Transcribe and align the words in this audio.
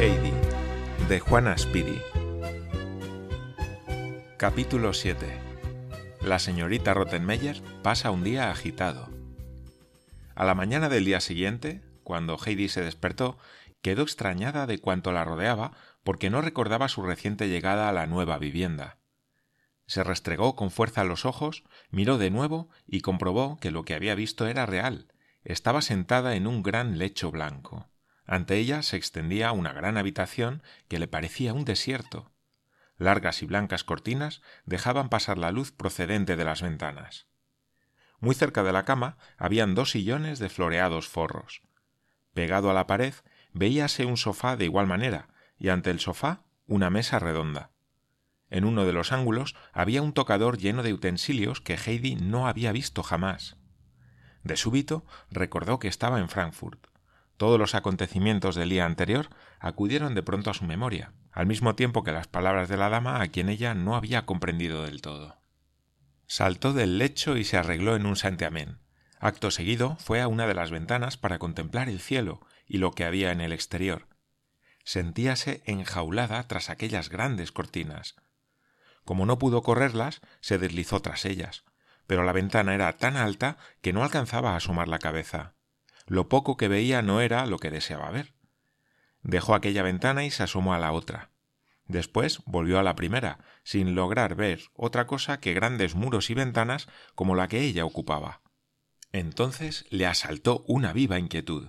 Heidi, 0.00 0.32
de 1.08 1.20
Juana 1.20 1.56
Speedy. 1.56 2.02
Capítulo 4.36 4.92
7. 4.92 5.26
La 6.22 6.40
señorita 6.40 6.92
Rottenmeier 6.92 7.62
pasa 7.84 8.10
un 8.10 8.24
día 8.24 8.50
agitado. 8.50 9.13
A 10.44 10.46
la 10.46 10.54
mañana 10.54 10.90
del 10.90 11.06
día 11.06 11.20
siguiente, 11.20 11.80
cuando 12.02 12.36
Heidi 12.36 12.68
se 12.68 12.82
despertó, 12.82 13.38
quedó 13.80 14.02
extrañada 14.02 14.66
de 14.66 14.78
cuanto 14.78 15.10
la 15.10 15.24
rodeaba 15.24 15.72
porque 16.02 16.28
no 16.28 16.42
recordaba 16.42 16.90
su 16.90 17.00
reciente 17.00 17.48
llegada 17.48 17.88
a 17.88 17.92
la 17.92 18.06
nueva 18.06 18.36
vivienda. 18.36 18.98
Se 19.86 20.04
restregó 20.04 20.54
con 20.54 20.70
fuerza 20.70 21.02
los 21.04 21.24
ojos, 21.24 21.64
miró 21.88 22.18
de 22.18 22.28
nuevo 22.28 22.68
y 22.86 23.00
comprobó 23.00 23.56
que 23.58 23.70
lo 23.70 23.86
que 23.86 23.94
había 23.94 24.14
visto 24.14 24.46
era 24.46 24.66
real. 24.66 25.14
Estaba 25.44 25.80
sentada 25.80 26.34
en 26.36 26.46
un 26.46 26.62
gran 26.62 26.98
lecho 26.98 27.30
blanco. 27.30 27.88
Ante 28.26 28.58
ella 28.58 28.82
se 28.82 28.98
extendía 28.98 29.50
una 29.52 29.72
gran 29.72 29.96
habitación 29.96 30.62
que 30.88 30.98
le 30.98 31.08
parecía 31.08 31.54
un 31.54 31.64
desierto. 31.64 32.32
Largas 32.98 33.40
y 33.40 33.46
blancas 33.46 33.82
cortinas 33.82 34.42
dejaban 34.66 35.08
pasar 35.08 35.38
la 35.38 35.52
luz 35.52 35.72
procedente 35.72 36.36
de 36.36 36.44
las 36.44 36.60
ventanas. 36.60 37.28
Muy 38.24 38.34
cerca 38.34 38.62
de 38.62 38.72
la 38.72 38.86
cama 38.86 39.18
habían 39.36 39.74
dos 39.74 39.90
sillones 39.90 40.38
de 40.38 40.48
floreados 40.48 41.08
forros. 41.08 41.60
Pegado 42.32 42.70
a 42.70 42.72
la 42.72 42.86
pared 42.86 43.12
veíase 43.52 44.06
un 44.06 44.16
sofá 44.16 44.56
de 44.56 44.64
igual 44.64 44.86
manera, 44.86 45.28
y 45.58 45.68
ante 45.68 45.90
el 45.90 46.00
sofá 46.00 46.40
una 46.66 46.88
mesa 46.88 47.18
redonda. 47.18 47.70
En 48.48 48.64
uno 48.64 48.86
de 48.86 48.94
los 48.94 49.12
ángulos 49.12 49.54
había 49.74 50.00
un 50.00 50.14
tocador 50.14 50.56
lleno 50.56 50.82
de 50.82 50.94
utensilios 50.94 51.60
que 51.60 51.74
Heidi 51.76 52.16
no 52.16 52.48
había 52.48 52.72
visto 52.72 53.02
jamás. 53.02 53.58
De 54.42 54.56
súbito 54.56 55.04
recordó 55.30 55.78
que 55.78 55.88
estaba 55.88 56.18
en 56.18 56.30
Frankfurt. 56.30 56.86
Todos 57.36 57.58
los 57.58 57.74
acontecimientos 57.74 58.54
del 58.54 58.70
día 58.70 58.86
anterior 58.86 59.28
acudieron 59.60 60.14
de 60.14 60.22
pronto 60.22 60.48
a 60.48 60.54
su 60.54 60.64
memoria, 60.64 61.12
al 61.30 61.44
mismo 61.44 61.74
tiempo 61.74 62.02
que 62.02 62.12
las 62.12 62.26
palabras 62.26 62.70
de 62.70 62.78
la 62.78 62.88
dama 62.88 63.20
a 63.20 63.28
quien 63.28 63.50
ella 63.50 63.74
no 63.74 63.96
había 63.96 64.24
comprendido 64.24 64.82
del 64.82 65.02
todo. 65.02 65.43
Saltó 66.36 66.72
del 66.72 66.98
lecho 66.98 67.36
y 67.36 67.44
se 67.44 67.56
arregló 67.56 67.94
en 67.94 68.06
un 68.06 68.16
santiamén. 68.16 68.80
Acto 69.20 69.52
seguido 69.52 69.94
fue 70.00 70.20
a 70.20 70.26
una 70.26 70.48
de 70.48 70.54
las 70.54 70.72
ventanas 70.72 71.16
para 71.16 71.38
contemplar 71.38 71.88
el 71.88 72.00
cielo 72.00 72.44
y 72.66 72.78
lo 72.78 72.90
que 72.90 73.04
había 73.04 73.30
en 73.30 73.40
el 73.40 73.52
exterior. 73.52 74.08
Sentíase 74.82 75.62
enjaulada 75.64 76.42
tras 76.48 76.70
aquellas 76.70 77.08
grandes 77.08 77.52
cortinas. 77.52 78.16
Como 79.04 79.26
no 79.26 79.38
pudo 79.38 79.62
correrlas, 79.62 80.22
se 80.40 80.58
deslizó 80.58 81.00
tras 81.00 81.24
ellas, 81.24 81.62
pero 82.08 82.24
la 82.24 82.32
ventana 82.32 82.74
era 82.74 82.92
tan 82.94 83.16
alta 83.16 83.56
que 83.80 83.92
no 83.92 84.02
alcanzaba 84.02 84.54
a 84.54 84.56
asomar 84.56 84.88
la 84.88 84.98
cabeza. 84.98 85.54
Lo 86.08 86.28
poco 86.28 86.56
que 86.56 86.66
veía 86.66 87.00
no 87.00 87.20
era 87.20 87.46
lo 87.46 87.58
que 87.58 87.70
deseaba 87.70 88.10
ver. 88.10 88.34
Dejó 89.22 89.54
aquella 89.54 89.84
ventana 89.84 90.24
y 90.24 90.32
se 90.32 90.42
asomó 90.42 90.74
a 90.74 90.80
la 90.80 90.90
otra. 90.90 91.30
Después 91.86 92.40
volvió 92.46 92.78
a 92.78 92.82
la 92.82 92.96
primera, 92.96 93.38
sin 93.62 93.94
lograr 93.94 94.34
ver 94.34 94.60
otra 94.74 95.06
cosa 95.06 95.40
que 95.40 95.54
grandes 95.54 95.94
muros 95.94 96.30
y 96.30 96.34
ventanas 96.34 96.88
como 97.14 97.34
la 97.34 97.48
que 97.48 97.60
ella 97.60 97.84
ocupaba. 97.84 98.40
Entonces 99.12 99.84
le 99.90 100.06
asaltó 100.06 100.64
una 100.66 100.92
viva 100.92 101.18
inquietud. 101.18 101.68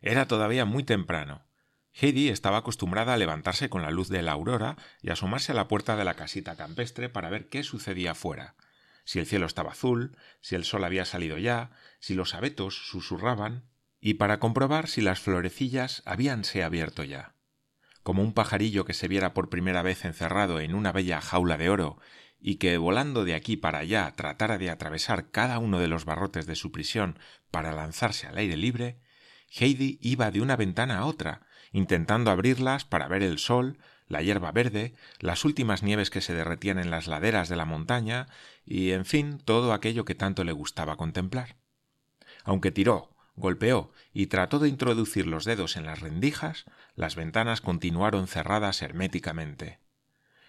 Era 0.00 0.26
todavía 0.26 0.64
muy 0.64 0.84
temprano. 0.84 1.46
Heidi 1.92 2.28
estaba 2.28 2.58
acostumbrada 2.58 3.14
a 3.14 3.16
levantarse 3.16 3.70
con 3.70 3.82
la 3.82 3.90
luz 3.90 4.08
de 4.08 4.22
la 4.22 4.32
aurora 4.32 4.76
y 5.00 5.10
asomarse 5.10 5.52
a 5.52 5.54
la 5.54 5.68
puerta 5.68 5.96
de 5.96 6.04
la 6.04 6.14
casita 6.14 6.56
campestre 6.56 7.08
para 7.08 7.30
ver 7.30 7.48
qué 7.48 7.62
sucedía 7.62 8.14
fuera, 8.14 8.56
si 9.04 9.20
el 9.20 9.26
cielo 9.26 9.46
estaba 9.46 9.70
azul, 9.70 10.16
si 10.40 10.56
el 10.56 10.64
sol 10.64 10.82
había 10.82 11.04
salido 11.04 11.38
ya, 11.38 11.70
si 12.00 12.14
los 12.14 12.34
abetos 12.34 12.88
susurraban, 12.88 13.64
y 14.00 14.14
para 14.14 14.40
comprobar 14.40 14.88
si 14.88 15.00
las 15.00 15.20
florecillas 15.20 16.02
habíanse 16.04 16.64
abierto 16.64 17.04
ya. 17.04 17.33
Como 18.04 18.22
un 18.22 18.32
pajarillo 18.32 18.84
que 18.84 18.94
se 18.94 19.08
viera 19.08 19.34
por 19.34 19.48
primera 19.48 19.82
vez 19.82 20.04
encerrado 20.04 20.60
en 20.60 20.74
una 20.74 20.92
bella 20.92 21.20
jaula 21.20 21.56
de 21.56 21.70
oro 21.70 21.98
y 22.38 22.56
que 22.56 22.76
volando 22.76 23.24
de 23.24 23.34
aquí 23.34 23.56
para 23.56 23.78
allá 23.78 24.12
tratara 24.14 24.58
de 24.58 24.70
atravesar 24.70 25.30
cada 25.30 25.58
uno 25.58 25.80
de 25.80 25.88
los 25.88 26.04
barrotes 26.04 26.46
de 26.46 26.54
su 26.54 26.70
prisión 26.70 27.18
para 27.50 27.72
lanzarse 27.72 28.26
al 28.26 28.36
aire 28.36 28.58
libre, 28.58 29.00
Heidi 29.50 29.98
iba 30.02 30.30
de 30.30 30.42
una 30.42 30.54
ventana 30.54 30.98
a 30.98 31.06
otra, 31.06 31.46
intentando 31.72 32.30
abrirlas 32.30 32.84
para 32.84 33.08
ver 33.08 33.22
el 33.22 33.38
sol, 33.38 33.78
la 34.06 34.20
hierba 34.20 34.52
verde, 34.52 34.94
las 35.20 35.46
últimas 35.46 35.82
nieves 35.82 36.10
que 36.10 36.20
se 36.20 36.34
derretían 36.34 36.78
en 36.78 36.90
las 36.90 37.06
laderas 37.06 37.48
de 37.48 37.56
la 37.56 37.64
montaña 37.64 38.26
y, 38.66 38.90
en 38.90 39.06
fin, 39.06 39.38
todo 39.38 39.72
aquello 39.72 40.04
que 40.04 40.14
tanto 40.14 40.44
le 40.44 40.52
gustaba 40.52 40.98
contemplar. 40.98 41.56
Aunque 42.44 42.70
tiró, 42.70 43.13
golpeó 43.36 43.92
y 44.12 44.26
trató 44.26 44.58
de 44.58 44.68
introducir 44.68 45.26
los 45.26 45.44
dedos 45.44 45.76
en 45.76 45.86
las 45.86 46.00
rendijas, 46.00 46.64
las 46.94 47.16
ventanas 47.16 47.60
continuaron 47.60 48.26
cerradas 48.26 48.82
herméticamente. 48.82 49.80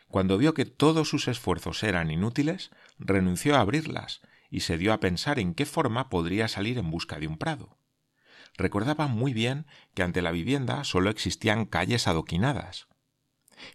Cuando 0.07 0.38
vio 0.38 0.53
que 0.53 0.66
todos 0.66 1.09
sus 1.09 1.28
esfuerzos 1.28 1.84
eran 1.84 2.12
inútiles, 2.12 2.72
renunció 3.00 3.56
a 3.56 3.62
abrirlas 3.62 4.22
y 4.50 4.62
se 4.62 4.78
dio 4.78 4.94
a 4.94 5.00
pensar 5.00 5.40
en 5.40 5.53
qué 5.53 5.66
forma 5.66 6.09
podría 6.09 6.47
salir 6.47 6.78
en 6.78 6.91
busca 6.91 7.19
de 7.19 7.28
un 7.28 7.38
prado. 7.38 7.78
Recordaba 8.57 9.07
muy 9.07 9.34
bien 9.34 9.66
que 9.94 10.03
ante 10.03 10.22
la 10.22 10.31
vivienda 10.31 10.84
sólo 10.84 11.09
existían 11.09 11.66
calles 11.66 12.07
adoquinadas. 12.07 12.88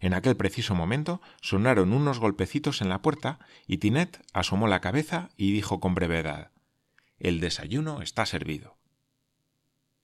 En 0.01 0.15
aquel 0.15 0.37
preciso 0.37 0.75
momento 0.75 1.21
sonaron 1.41 1.93
unos 1.93 2.19
golpecitos 2.19 2.81
en 2.81 2.89
la 2.89 3.03
puerta 3.03 3.41
y 3.67 3.79
Tinet 3.79 4.23
asomó 4.33 4.69
la 4.69 4.81
cabeza 4.81 5.31
y 5.37 5.53
dijo 5.53 5.81
con 5.81 5.95
brevedad 5.95 6.53
El 7.19 7.41
desayuno 7.41 8.03
está 8.03 8.25
servido. 8.25 8.80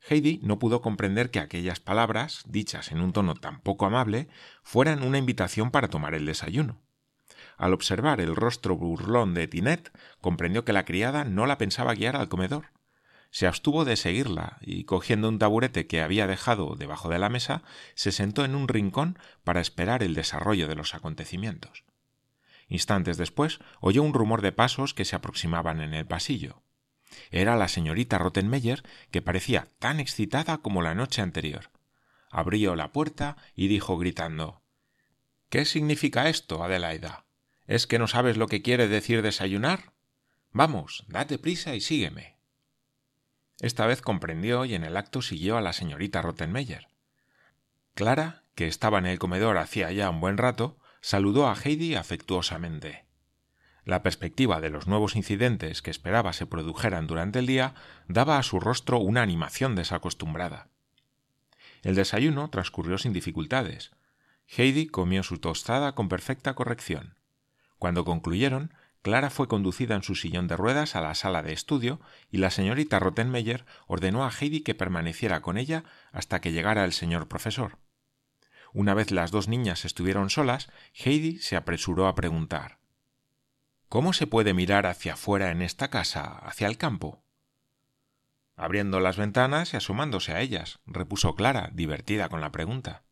Heidi 0.08 0.40
no 0.42 0.58
pudo 0.58 0.80
comprender 0.80 1.30
que 1.30 1.40
aquellas 1.40 1.80
palabras, 1.80 2.42
dichas 2.46 2.92
en 2.92 3.00
un 3.00 3.12
tono 3.12 3.34
tan 3.34 3.60
poco 3.60 3.86
amable, 3.86 4.28
fueran 4.62 5.02
una 5.02 5.18
invitación 5.18 5.70
para 5.70 5.88
tomar 5.88 6.14
el 6.14 6.26
desayuno. 6.26 6.80
Al 7.56 7.72
observar 7.72 8.20
el 8.20 8.36
rostro 8.36 8.76
burlón 8.76 9.34
de 9.34 9.48
Tinet, 9.48 9.90
comprendió 10.20 10.64
que 10.64 10.72
la 10.72 10.84
criada 10.84 11.24
no 11.24 11.46
la 11.46 11.58
pensaba 11.58 11.94
guiar 11.94 12.16
al 12.16 12.28
comedor 12.28 12.66
se 13.36 13.46
abstuvo 13.46 13.84
de 13.84 13.96
seguirla 13.96 14.56
y 14.62 14.84
cogiendo 14.84 15.28
un 15.28 15.38
taburete 15.38 15.86
que 15.86 16.00
había 16.00 16.26
dejado 16.26 16.74
debajo 16.74 17.10
de 17.10 17.18
la 17.18 17.28
mesa, 17.28 17.62
se 17.94 18.10
sentó 18.10 18.46
en 18.46 18.54
un 18.54 18.66
rincón 18.66 19.18
para 19.44 19.60
esperar 19.60 20.02
el 20.02 20.14
desarrollo 20.14 20.68
de 20.68 20.74
los 20.74 20.94
acontecimientos. 20.94 21.84
Instantes 22.68 23.18
después 23.18 23.58
oyó 23.80 24.02
un 24.02 24.14
rumor 24.14 24.40
de 24.40 24.52
pasos 24.52 24.94
que 24.94 25.04
se 25.04 25.16
aproximaban 25.16 25.82
en 25.82 25.92
el 25.92 26.06
pasillo. 26.06 26.62
Era 27.30 27.56
la 27.56 27.68
señorita 27.68 28.18
Rottenmeier, 28.18 28.82
que 29.10 29.22
parecía 29.22 29.68
tan 29.78 30.00
excitada 30.00 30.58
como 30.58 30.82
la 30.82 30.94
noche 30.94 31.22
anterior. 31.22 31.70
Abrió 32.30 32.76
la 32.76 32.92
puerta 32.92 33.36
y 33.54 33.68
dijo 33.68 33.96
gritando 33.98 34.62
¿Qué 35.48 35.64
significa 35.64 36.28
esto, 36.28 36.62
Adelaida? 36.62 37.24
¿Es 37.66 37.86
que 37.86 37.98
no 37.98 38.08
sabes 38.08 38.36
lo 38.36 38.46
que 38.46 38.62
quiere 38.62 38.88
decir 38.88 39.22
desayunar? 39.22 39.92
Vamos, 40.52 41.04
date 41.08 41.38
prisa 41.38 41.74
y 41.74 41.80
sígueme. 41.80 42.36
Esta 43.60 43.86
vez 43.86 44.02
comprendió 44.02 44.64
y 44.64 44.74
en 44.74 44.84
el 44.84 44.96
acto 44.96 45.22
siguió 45.22 45.56
a 45.56 45.60
la 45.60 45.72
señorita 45.72 46.22
Rottenmeier. 46.22 46.88
Clara, 47.94 48.44
que 48.54 48.66
estaba 48.66 48.98
en 48.98 49.06
el 49.06 49.18
comedor 49.18 49.58
hacía 49.58 49.90
ya 49.92 50.10
un 50.10 50.20
buen 50.20 50.36
rato, 50.36 50.78
saludó 51.00 51.48
a 51.48 51.54
Heidi 51.54 51.94
afectuosamente. 51.94 53.05
La 53.86 54.02
perspectiva 54.02 54.60
de 54.60 54.68
los 54.68 54.88
nuevos 54.88 55.14
incidentes 55.14 55.80
que 55.80 55.92
esperaba 55.92 56.32
se 56.32 56.44
produjeran 56.44 57.06
durante 57.06 57.38
el 57.38 57.46
día 57.46 57.74
daba 58.08 58.36
a 58.36 58.42
su 58.42 58.58
rostro 58.58 58.98
una 58.98 59.22
animación 59.22 59.76
desacostumbrada. 59.76 60.70
El 61.84 61.94
desayuno 61.94 62.50
transcurrió 62.50 62.98
sin 62.98 63.12
dificultades. 63.12 63.92
Heidi 64.48 64.88
comió 64.88 65.22
su 65.22 65.38
tostada 65.38 65.94
con 65.94 66.08
perfecta 66.08 66.54
corrección. 66.54 67.14
Cuando 67.78 68.04
concluyeron, 68.04 68.74
Clara 69.02 69.30
fue 69.30 69.46
conducida 69.46 69.94
en 69.94 70.02
su 70.02 70.16
sillón 70.16 70.48
de 70.48 70.56
ruedas 70.56 70.96
a 70.96 71.00
la 71.00 71.14
sala 71.14 71.44
de 71.44 71.52
estudio 71.52 72.00
y 72.28 72.38
la 72.38 72.50
señorita 72.50 72.98
Rottenmeier 72.98 73.66
ordenó 73.86 74.24
a 74.24 74.32
Heidi 74.32 74.62
que 74.62 74.74
permaneciera 74.74 75.42
con 75.42 75.58
ella 75.58 75.84
hasta 76.10 76.40
que 76.40 76.50
llegara 76.50 76.84
el 76.84 76.92
señor 76.92 77.28
profesor. 77.28 77.78
Una 78.72 78.94
vez 78.94 79.12
las 79.12 79.30
dos 79.30 79.46
niñas 79.46 79.84
estuvieron 79.84 80.28
solas, 80.28 80.70
Heidi 80.92 81.38
se 81.38 81.54
apresuró 81.54 82.08
a 82.08 82.16
preguntar 82.16 82.78
¿Cómo 83.88 84.12
se 84.12 84.26
puede 84.26 84.52
mirar 84.52 84.84
hacia 84.86 85.12
afuera 85.12 85.52
en 85.52 85.62
esta 85.62 85.88
casa, 85.88 86.22
hacia 86.22 86.66
el 86.66 86.76
campo? 86.76 87.22
Abriendo 88.56 88.98
las 88.98 89.16
ventanas 89.16 89.72
y 89.72 89.76
asomándose 89.76 90.32
a 90.32 90.40
ellas, 90.40 90.80
repuso 90.86 91.36
Clara, 91.36 91.70
divertida 91.72 92.28
con 92.28 92.40
la 92.40 92.50
pregunta. 92.50 93.04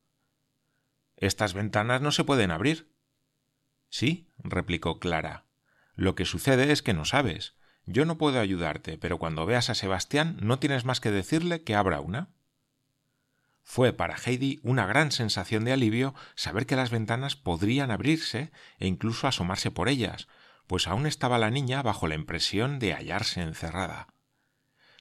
Estas 1.16 1.54
ventanas 1.54 2.00
no 2.00 2.10
se 2.10 2.24
pueden 2.24 2.50
abrir. 2.50 2.92
Sí, 3.88 4.28
replicó 4.38 4.98
Clara. 4.98 5.44
Lo 5.94 6.16
que 6.16 6.24
sucede 6.24 6.72
es 6.72 6.82
que 6.82 6.92
no 6.92 7.04
sabes. 7.04 7.54
Yo 7.86 8.04
no 8.04 8.18
puedo 8.18 8.40
ayudarte, 8.40 8.98
pero 8.98 9.18
cuando 9.18 9.46
veas 9.46 9.70
a 9.70 9.74
Sebastián 9.74 10.38
no 10.40 10.58
tienes 10.58 10.84
más 10.84 11.00
que 11.00 11.12
decirle 11.12 11.62
que 11.62 11.76
abra 11.76 12.00
una. 12.00 12.30
Fue 13.62 13.92
para 13.92 14.16
Heidi 14.16 14.58
una 14.62 14.86
gran 14.86 15.12
sensación 15.12 15.64
de 15.64 15.72
alivio 15.72 16.14
saber 16.34 16.66
que 16.66 16.76
las 16.76 16.90
ventanas 16.90 17.36
podrían 17.36 17.92
abrirse 17.92 18.50
e 18.78 18.88
incluso 18.88 19.28
asomarse 19.28 19.70
por 19.70 19.88
ellas, 19.88 20.26
pues 20.66 20.88
aún 20.88 21.06
estaba 21.06 21.38
la 21.38 21.50
niña 21.50 21.82
bajo 21.82 22.06
la 22.08 22.14
impresión 22.14 22.78
de 22.78 22.94
hallarse 22.94 23.42
encerrada. 23.42 24.08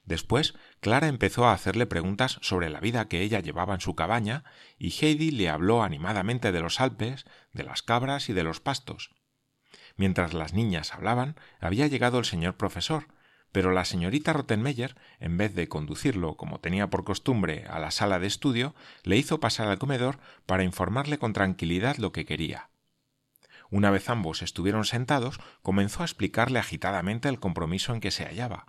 Después, 0.04 0.54
Clara 0.80 1.08
empezó 1.08 1.46
a 1.46 1.52
hacerle 1.52 1.86
preguntas 1.86 2.38
sobre 2.42 2.68
la 2.68 2.80
vida 2.80 3.08
que 3.08 3.22
ella 3.22 3.40
llevaba 3.40 3.74
en 3.74 3.80
su 3.80 3.94
cabaña, 3.94 4.44
y 4.78 4.90
Heidi 4.90 5.30
le 5.30 5.48
habló 5.48 5.82
animadamente 5.82 6.52
de 6.52 6.60
los 6.60 6.80
Alpes, 6.80 7.24
de 7.52 7.64
las 7.64 7.82
cabras 7.82 8.28
y 8.28 8.34
de 8.34 8.44
los 8.44 8.60
pastos. 8.60 9.14
Mientras 9.96 10.34
las 10.34 10.52
niñas 10.52 10.92
hablaban, 10.92 11.36
había 11.60 11.86
llegado 11.86 12.18
el 12.18 12.24
señor 12.24 12.56
profesor, 12.56 13.06
pero 13.50 13.70
la 13.70 13.84
señorita 13.84 14.32
Rottenmeier, 14.32 14.96
en 15.20 15.36
vez 15.38 15.54
de 15.54 15.68
conducirlo, 15.68 16.36
como 16.36 16.58
tenía 16.58 16.90
por 16.90 17.04
costumbre, 17.04 17.64
a 17.70 17.78
la 17.78 17.92
sala 17.92 18.18
de 18.18 18.26
estudio, 18.26 18.74
le 19.04 19.16
hizo 19.16 19.40
pasar 19.40 19.68
al 19.68 19.78
comedor 19.78 20.18
para 20.44 20.64
informarle 20.64 21.18
con 21.18 21.32
tranquilidad 21.32 21.96
lo 21.96 22.10
que 22.12 22.26
quería. 22.26 22.68
Una 23.74 23.90
vez 23.90 24.08
ambos 24.08 24.42
estuvieron 24.42 24.84
sentados, 24.84 25.40
comenzó 25.60 26.02
a 26.02 26.04
explicarle 26.04 26.60
agitadamente 26.60 27.28
el 27.28 27.40
compromiso 27.40 27.92
en 27.92 27.98
que 27.98 28.12
se 28.12 28.24
hallaba. 28.24 28.66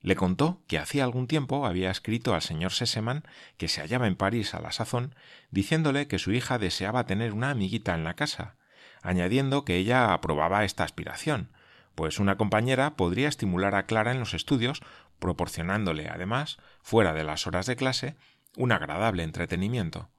Le 0.00 0.14
contó 0.14 0.62
que 0.68 0.78
hacía 0.78 1.02
algún 1.02 1.26
tiempo 1.26 1.66
había 1.66 1.90
escrito 1.90 2.36
al 2.36 2.42
señor 2.42 2.70
Sesemann, 2.70 3.24
que 3.56 3.66
se 3.66 3.80
hallaba 3.80 4.06
en 4.06 4.14
París 4.14 4.54
a 4.54 4.60
la 4.60 4.70
sazón, 4.70 5.16
diciéndole 5.50 6.06
que 6.06 6.20
su 6.20 6.30
hija 6.30 6.56
deseaba 6.56 7.04
tener 7.04 7.32
una 7.32 7.50
amiguita 7.50 7.96
en 7.96 8.04
la 8.04 8.14
casa, 8.14 8.54
añadiendo 9.02 9.64
que 9.64 9.74
ella 9.74 10.12
aprobaba 10.12 10.62
esta 10.62 10.84
aspiración, 10.84 11.50
pues 11.96 12.20
una 12.20 12.36
compañera 12.36 12.94
podría 12.94 13.26
estimular 13.26 13.74
a 13.74 13.86
Clara 13.86 14.12
en 14.12 14.20
los 14.20 14.34
estudios, 14.34 14.82
proporcionándole, 15.18 16.08
además, 16.08 16.58
fuera 16.80 17.12
de 17.12 17.24
las 17.24 17.48
horas 17.48 17.66
de 17.66 17.74
clase, 17.74 18.14
un 18.56 18.70
agradable 18.70 19.24
entretenimiento. 19.24 20.10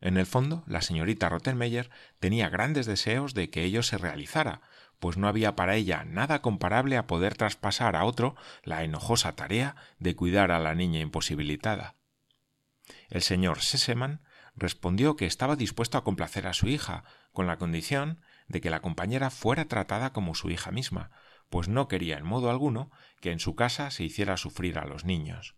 En 0.00 0.16
el 0.16 0.26
fondo, 0.26 0.64
la 0.66 0.80
señorita 0.80 1.28
Rottenmeier 1.28 1.90
tenía 2.18 2.48
grandes 2.48 2.86
deseos 2.86 3.34
de 3.34 3.50
que 3.50 3.64
ello 3.64 3.82
se 3.82 3.98
realizara, 3.98 4.62
pues 4.98 5.16
no 5.16 5.28
había 5.28 5.56
para 5.56 5.76
ella 5.76 6.04
nada 6.04 6.42
comparable 6.42 6.96
a 6.96 7.06
poder 7.06 7.34
traspasar 7.36 7.96
a 7.96 8.04
otro 8.04 8.34
la 8.62 8.84
enojosa 8.84 9.36
tarea 9.36 9.76
de 9.98 10.16
cuidar 10.16 10.52
a 10.52 10.58
la 10.58 10.74
niña 10.74 11.00
imposibilitada. 11.00 11.96
El 13.08 13.22
señor 13.22 13.60
Sesemann 13.60 14.22
respondió 14.56 15.16
que 15.16 15.26
estaba 15.26 15.56
dispuesto 15.56 15.98
a 15.98 16.04
complacer 16.04 16.46
a 16.46 16.54
su 16.54 16.68
hija, 16.68 17.04
con 17.32 17.46
la 17.46 17.58
condición 17.58 18.20
de 18.48 18.60
que 18.60 18.70
la 18.70 18.80
compañera 18.80 19.30
fuera 19.30 19.66
tratada 19.66 20.12
como 20.12 20.34
su 20.34 20.50
hija 20.50 20.70
misma, 20.70 21.10
pues 21.50 21.68
no 21.68 21.88
quería 21.88 22.18
en 22.18 22.24
modo 22.24 22.50
alguno 22.50 22.90
que 23.20 23.32
en 23.32 23.40
su 23.40 23.54
casa 23.54 23.90
se 23.90 24.04
hiciera 24.04 24.36
sufrir 24.36 24.78
a 24.78 24.84
los 24.84 25.04
niños. 25.04 25.56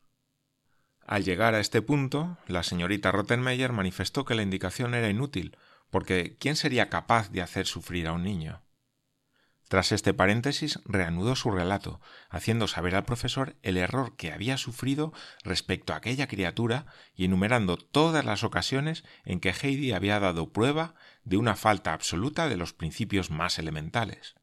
Al 1.06 1.24
llegar 1.24 1.54
a 1.54 1.60
este 1.60 1.82
punto, 1.82 2.38
la 2.46 2.62
señorita 2.62 3.12
Rottenmeier 3.12 3.72
manifestó 3.72 4.24
que 4.24 4.34
la 4.34 4.42
indicación 4.42 4.94
era 4.94 5.10
inútil, 5.10 5.56
porque 5.90 6.36
¿quién 6.38 6.56
sería 6.56 6.88
capaz 6.88 7.30
de 7.30 7.42
hacer 7.42 7.66
sufrir 7.66 8.06
a 8.06 8.12
un 8.12 8.22
niño? 8.22 8.62
Tras 9.72 9.90
este 9.90 10.12
paréntesis, 10.12 10.80
reanudó 10.84 11.34
su 11.34 11.50
relato, 11.50 11.98
haciendo 12.28 12.68
saber 12.68 12.94
al 12.94 13.04
profesor 13.04 13.56
el 13.62 13.78
error 13.78 14.16
que 14.16 14.30
había 14.30 14.58
sufrido 14.58 15.14
respecto 15.44 15.94
a 15.94 15.96
aquella 15.96 16.28
criatura 16.28 16.84
y 17.14 17.24
enumerando 17.24 17.78
todas 17.78 18.22
las 18.24 18.44
ocasiones 18.44 19.02
en 19.24 19.40
que 19.40 19.54
Heidi 19.54 19.92
había 19.92 20.20
dado 20.20 20.52
prueba 20.52 20.94
de 21.24 21.38
una 21.38 21.56
falta 21.56 21.94
absoluta 21.94 22.50
de 22.50 22.58
los 22.58 22.74
principios 22.74 23.30
más 23.30 23.58
elementales. 23.58 24.34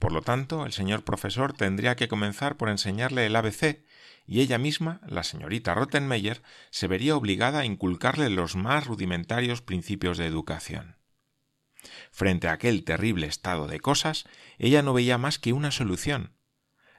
Por 0.00 0.12
lo 0.12 0.22
tanto, 0.22 0.64
el 0.64 0.72
señor 0.72 1.04
profesor 1.04 1.52
tendría 1.52 1.94
que 1.94 2.08
comenzar 2.08 2.56
por 2.56 2.70
enseñarle 2.70 3.26
el 3.26 3.36
ABC, 3.36 3.84
y 4.26 4.40
ella 4.40 4.56
misma, 4.56 5.02
la 5.06 5.22
señorita 5.22 5.74
Rottenmeier, 5.74 6.42
se 6.70 6.86
vería 6.86 7.16
obligada 7.16 7.60
a 7.60 7.64
inculcarle 7.66 8.30
los 8.30 8.56
más 8.56 8.86
rudimentarios 8.86 9.60
principios 9.60 10.16
de 10.16 10.24
educación. 10.26 10.96
Frente 12.10 12.48
a 12.48 12.52
aquel 12.52 12.82
terrible 12.82 13.26
estado 13.26 13.66
de 13.66 13.78
cosas, 13.78 14.24
ella 14.58 14.82
no 14.82 14.94
veía 14.94 15.18
más 15.18 15.38
que 15.38 15.52
una 15.52 15.70
solución, 15.70 16.32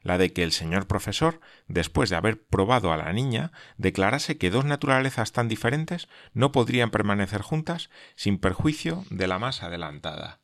la 0.04 0.20
de 0.20 0.32
que 0.32 0.44
el 0.44 0.52
señor 0.52 0.86
profesor, 0.86 1.42
después 1.68 2.12
de 2.12 2.18
haber 2.18 2.44
probado 2.44 2.94
a 2.94 2.98
la 2.98 3.12
niña, 3.14 3.52
declarase 3.78 4.38
que 4.38 4.52
dos 4.52 4.66
naturalezas 4.66 5.32
tan 5.32 5.48
diferentes 5.48 6.08
no 6.34 6.52
podrían 6.52 6.92
permanecer 6.92 7.42
juntas 7.42 7.90
sin 8.16 8.38
perjuicio 8.38 9.06
de 9.10 9.28
la 9.28 9.40
más 9.40 9.64
adelantada. 9.64 10.41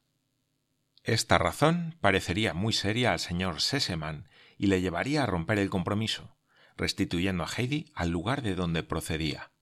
Esta 1.07 1.37
razón 1.37 1.95
parecería 2.01 2.53
muy 2.53 2.73
seria 2.73 3.13
al 3.13 3.19
señor 3.19 3.61
Sesemann 3.61 4.27
y 4.57 4.67
le 4.67 4.81
llevaría 4.81 5.23
a 5.23 5.25
romper 5.25 5.57
el 5.57 5.69
compromiso, 5.69 6.35
restituyendo 6.75 7.45
a 7.45 7.47
Heidi 7.47 7.93
al 7.95 8.09
lugar 8.09 8.41
de 8.41 8.55
donde 8.55 8.83
procedía. 8.83 9.53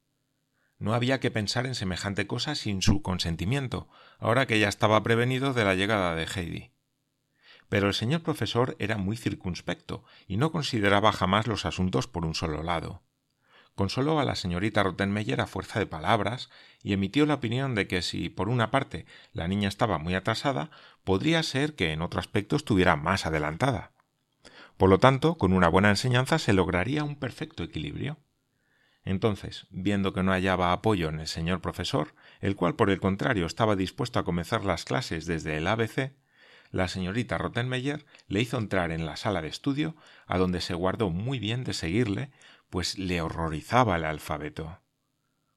No 0.79 0.95
había 0.95 1.19
que 1.19 1.29
pensar 1.29 1.67
en 1.67 1.75
semejante 1.75 2.25
cosa 2.25 2.55
sin 2.55 2.81
su 2.81 3.03
consentimiento, 3.03 3.87
ahora 4.17 4.47
que 4.47 4.57
ya 4.57 4.67
estaba 4.67 5.03
prevenido 5.03 5.53
de 5.53 5.65
la 5.65 5.75
llegada 5.75 6.15
de 6.15 6.25
Heidi. 6.25 6.71
Pero 7.69 7.89
el 7.89 7.93
señor 7.93 8.23
profesor 8.23 8.75
era 8.79 8.97
muy 8.97 9.15
circunspecto 9.15 10.03
y 10.27 10.37
no 10.37 10.51
consideraba 10.51 11.11
jamás 11.11 11.45
los 11.45 11.65
asuntos 11.65 12.07
por 12.07 12.25
un 12.25 12.33
solo 12.33 12.63
lado. 12.63 13.03
Consoló 13.75 14.21
a 14.21 14.25
la 14.25 14.35
señorita 14.35 14.83
Rottenmeier 14.83 15.41
a 15.41 15.47
fuerza 15.47 15.79
de 15.79 15.85
palabras 15.85 16.49
y 16.81 16.93
emitió 16.93 17.25
la 17.25 17.35
opinión 17.35 17.75
de 17.75 17.87
que 17.87 18.01
si, 18.01 18.29
por 18.29 18.47
una 18.47 18.71
parte, 18.71 19.05
la 19.33 19.49
niña 19.49 19.67
estaba 19.67 19.97
muy 19.97 20.15
atrasada, 20.15 20.71
podría 21.03 21.43
ser 21.43 21.75
que 21.75 21.91
en 21.91 22.01
otro 22.01 22.21
aspecto 22.21 22.55
estuviera 22.55 22.95
más 22.95 23.25
adelantada. 23.25 23.91
Por 24.77 24.89
lo 24.89 24.99
tanto, 24.99 25.35
con 25.35 25.51
una 25.51 25.67
buena 25.67 25.89
enseñanza 25.89 26.39
se 26.39 26.53
lograría 26.53 27.03
un 27.03 27.17
perfecto 27.17 27.63
equilibrio. 27.63 28.17
Entonces, 29.03 29.67
viendo 29.69 30.13
que 30.13 30.23
no 30.23 30.31
hallaba 30.31 30.71
apoyo 30.71 31.09
en 31.09 31.19
el 31.19 31.27
señor 31.27 31.61
profesor, 31.61 32.15
el 32.39 32.55
cual 32.55 32.75
por 32.75 32.89
el 32.89 32.99
contrario 32.99 33.45
estaba 33.45 33.75
dispuesto 33.75 34.19
a 34.19 34.25
comenzar 34.25 34.63
las 34.63 34.85
clases 34.85 35.25
desde 35.25 35.57
el 35.57 35.67
ABC, 35.67 36.13
la 36.71 36.87
señorita 36.87 37.37
Rottenmeier 37.37 38.05
le 38.27 38.41
hizo 38.41 38.57
entrar 38.57 38.91
en 38.91 39.05
la 39.05 39.15
sala 39.15 39.41
de 39.41 39.47
estudio, 39.47 39.95
a 40.27 40.37
donde 40.37 40.59
se 40.59 40.73
guardó 40.73 41.09
muy 41.09 41.39
bien 41.39 41.63
de 41.63 41.73
seguirle, 41.73 42.31
pues 42.75 42.97
le 42.97 43.21
horrorizaba 43.21 43.95
el 43.95 44.03
alfabeto. 44.03 44.81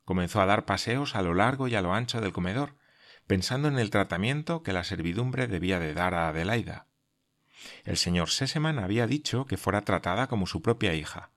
Comenzó 0.04 0.40
a 0.40 0.46
dar 0.46 0.66
paseos 0.66 1.16
a 1.16 1.22
lo 1.22 1.34
largo 1.34 1.66
y 1.66 1.74
a 1.74 1.82
lo 1.82 1.92
ancho 1.92 2.20
del 2.20 2.32
comedor, 2.32 2.76
pensando 3.26 3.66
en 3.66 3.76
el 3.80 3.90
tratamiento 3.90 4.62
que 4.62 4.72
la 4.72 4.84
servidumbre 4.84 5.48
debía 5.48 5.80
de 5.80 5.94
dar 5.94 6.14
a 6.14 6.28
Adelaida. 6.28 6.86
El 7.82 7.96
señor 7.96 8.30
Sesemann 8.30 8.78
había 8.78 9.08
dicho 9.08 9.46
que 9.46 9.56
fuera 9.56 9.80
tratada 9.80 10.28
como 10.28 10.46
su 10.46 10.62
propia 10.62 10.94
hija, 10.94 11.32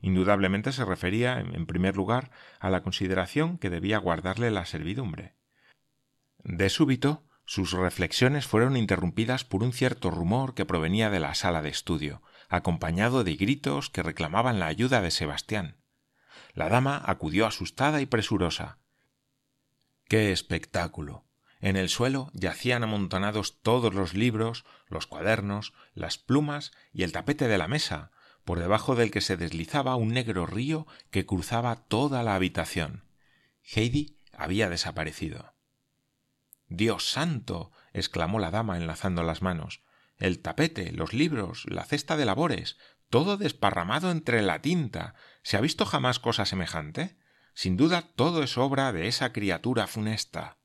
Indudablemente 0.00 0.72
se 0.72 0.84
refería, 0.84 1.38
en 1.38 1.64
primer 1.66 1.94
lugar, 1.94 2.32
a 2.58 2.68
la 2.68 2.82
consideración 2.82 3.56
que 3.56 3.70
debía 3.70 3.98
guardarle 3.98 4.50
la 4.50 4.66
servidumbre. 4.66 5.36
De 6.42 6.70
súbito, 6.70 7.22
sus 7.44 7.70
reflexiones 7.70 8.48
fueron 8.48 8.76
interrumpidas 8.76 9.44
por 9.44 9.62
un 9.62 9.72
cierto 9.72 10.10
rumor 10.10 10.54
que 10.54 10.66
provenía 10.66 11.08
de 11.08 11.20
la 11.20 11.34
sala 11.34 11.62
de 11.62 11.68
estudio, 11.68 12.20
acompañado 12.50 13.24
de 13.24 13.36
gritos 13.36 13.88
que 13.88 14.02
reclamaban 14.02 14.58
la 14.58 14.66
ayuda 14.66 15.00
de 15.00 15.10
Sebastián. 15.10 15.78
La 16.52 16.68
dama 16.68 17.00
acudió 17.06 17.46
asustada 17.46 18.00
y 18.00 18.06
presurosa. 18.06 18.78
¡Qué 20.08 20.32
espectáculo! 20.32 21.24
En 21.60 21.76
el 21.76 21.88
suelo 21.88 22.30
yacían 22.34 22.82
amontonados 22.82 23.60
todos 23.62 23.94
los 23.94 24.14
libros, 24.14 24.64
los 24.88 25.06
cuadernos, 25.06 25.72
las 25.94 26.18
plumas 26.18 26.72
y 26.92 27.04
el 27.04 27.12
tapete 27.12 27.48
de 27.48 27.58
la 27.58 27.68
mesa, 27.68 28.10
por 28.44 28.58
debajo 28.58 28.96
del 28.96 29.10
que 29.10 29.20
se 29.20 29.36
deslizaba 29.36 29.94
un 29.96 30.08
negro 30.08 30.46
río 30.46 30.86
que 31.10 31.26
cruzaba 31.26 31.76
toda 31.76 32.22
la 32.22 32.34
habitación. 32.34 33.04
Heidi 33.62 34.18
había 34.32 34.68
desaparecido. 34.68 35.54
Dios 36.66 37.10
santo. 37.10 37.72
exclamó 37.92 38.38
la 38.38 38.50
dama 38.50 38.76
enlazando 38.76 39.22
las 39.22 39.42
manos. 39.42 39.82
El 40.20 40.40
tapete, 40.40 40.92
los 40.92 41.14
libros, 41.14 41.64
la 41.66 41.84
cesta 41.84 42.16
de 42.18 42.26
labores, 42.26 42.76
todo 43.08 43.38
desparramado 43.38 44.10
entre 44.10 44.42
la 44.42 44.60
tinta. 44.60 45.14
¿Se 45.42 45.56
ha 45.56 45.60
visto 45.60 45.86
jamás 45.86 46.20
cosa 46.20 46.44
semejante? 46.44 47.16
Sin 47.54 47.76
duda 47.76 48.02
todo 48.14 48.42
es 48.42 48.58
obra 48.58 48.92
de 48.92 49.08
esa 49.08 49.32
criatura 49.32 49.86
funesta. 49.86 50.58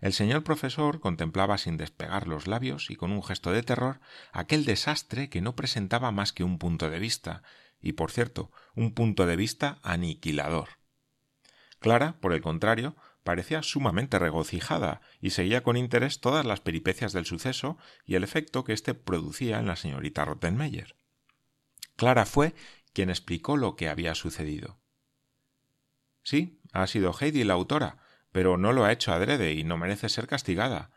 El 0.00 0.12
señor 0.12 0.44
profesor 0.44 1.00
contemplaba 1.00 1.56
sin 1.56 1.78
despegar 1.78 2.28
los 2.28 2.46
labios 2.46 2.90
y 2.90 2.96
con 2.96 3.10
un 3.10 3.22
gesto 3.22 3.52
de 3.52 3.62
terror 3.62 4.00
aquel 4.32 4.66
desastre 4.66 5.30
que 5.30 5.40
no 5.40 5.56
presentaba 5.56 6.10
más 6.10 6.34
que 6.34 6.44
un 6.44 6.58
punto 6.58 6.90
de 6.90 6.98
vista, 6.98 7.42
y 7.80 7.92
por 7.92 8.10
cierto, 8.10 8.52
un 8.74 8.92
punto 8.92 9.26
de 9.26 9.36
vista 9.36 9.78
aniquilador. 9.82 10.68
Clara, 11.78 12.20
por 12.20 12.34
el 12.34 12.42
contrario, 12.42 12.96
parecía 13.26 13.62
sumamente 13.64 14.18
regocijada 14.18 15.02
y 15.20 15.30
seguía 15.30 15.64
con 15.64 15.76
interés 15.76 16.20
todas 16.20 16.46
las 16.46 16.60
peripecias 16.60 17.12
del 17.12 17.26
suceso 17.26 17.76
y 18.06 18.14
el 18.14 18.22
efecto 18.24 18.64
que 18.64 18.72
éste 18.72 18.94
producía 18.94 19.58
en 19.58 19.66
la 19.66 19.74
señorita 19.74 20.24
Rottenmeier. 20.24 20.94
Clara 21.96 22.24
fue 22.24 22.54
quien 22.94 23.10
explicó 23.10 23.56
lo 23.56 23.74
que 23.74 23.88
había 23.88 24.14
sucedido. 24.14 24.78
Sí, 26.22 26.60
ha 26.72 26.86
sido 26.86 27.12
Heidi 27.12 27.42
la 27.42 27.54
autora, 27.54 27.98
pero 28.30 28.56
no 28.56 28.72
lo 28.72 28.84
ha 28.84 28.92
hecho 28.92 29.12
adrede 29.12 29.54
y 29.54 29.64
no 29.64 29.76
merece 29.76 30.08
ser 30.08 30.28
castigada. 30.28 30.92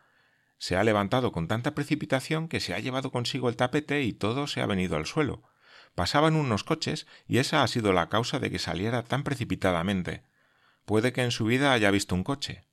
Se 0.60 0.76
ha 0.76 0.84
levantado 0.84 1.32
con 1.32 1.48
tanta 1.48 1.74
precipitación 1.74 2.48
que 2.48 2.60
se 2.60 2.76
ha 2.76 2.80
llevado 2.80 3.12
consigo 3.12 3.50
el 3.50 3.56
tapete 3.56 4.04
y 4.04 4.14
todo 4.14 4.46
se 4.46 4.62
ha 4.62 4.68
venido 4.68 4.98
al 4.98 5.08
suelo. 5.08 5.50
Pasaban 5.96 6.36
unos 6.36 6.64
coches 6.64 7.08
y 7.28 7.40
esa 7.40 7.64
ha 7.64 7.68
sido 7.68 7.92
la 7.92 8.08
causa 8.08 8.38
de 8.38 8.52
que 8.52 8.60
saliera 8.60 9.04
tan 9.04 9.24
precipitadamente. 9.24 10.29
Puede 10.90 11.14
que 11.14 11.22
en 11.22 11.30
su 11.30 11.46
vida 11.46 11.72
haya 11.72 11.92
visto 11.92 12.16
un 12.16 12.24
coche. 12.24 12.64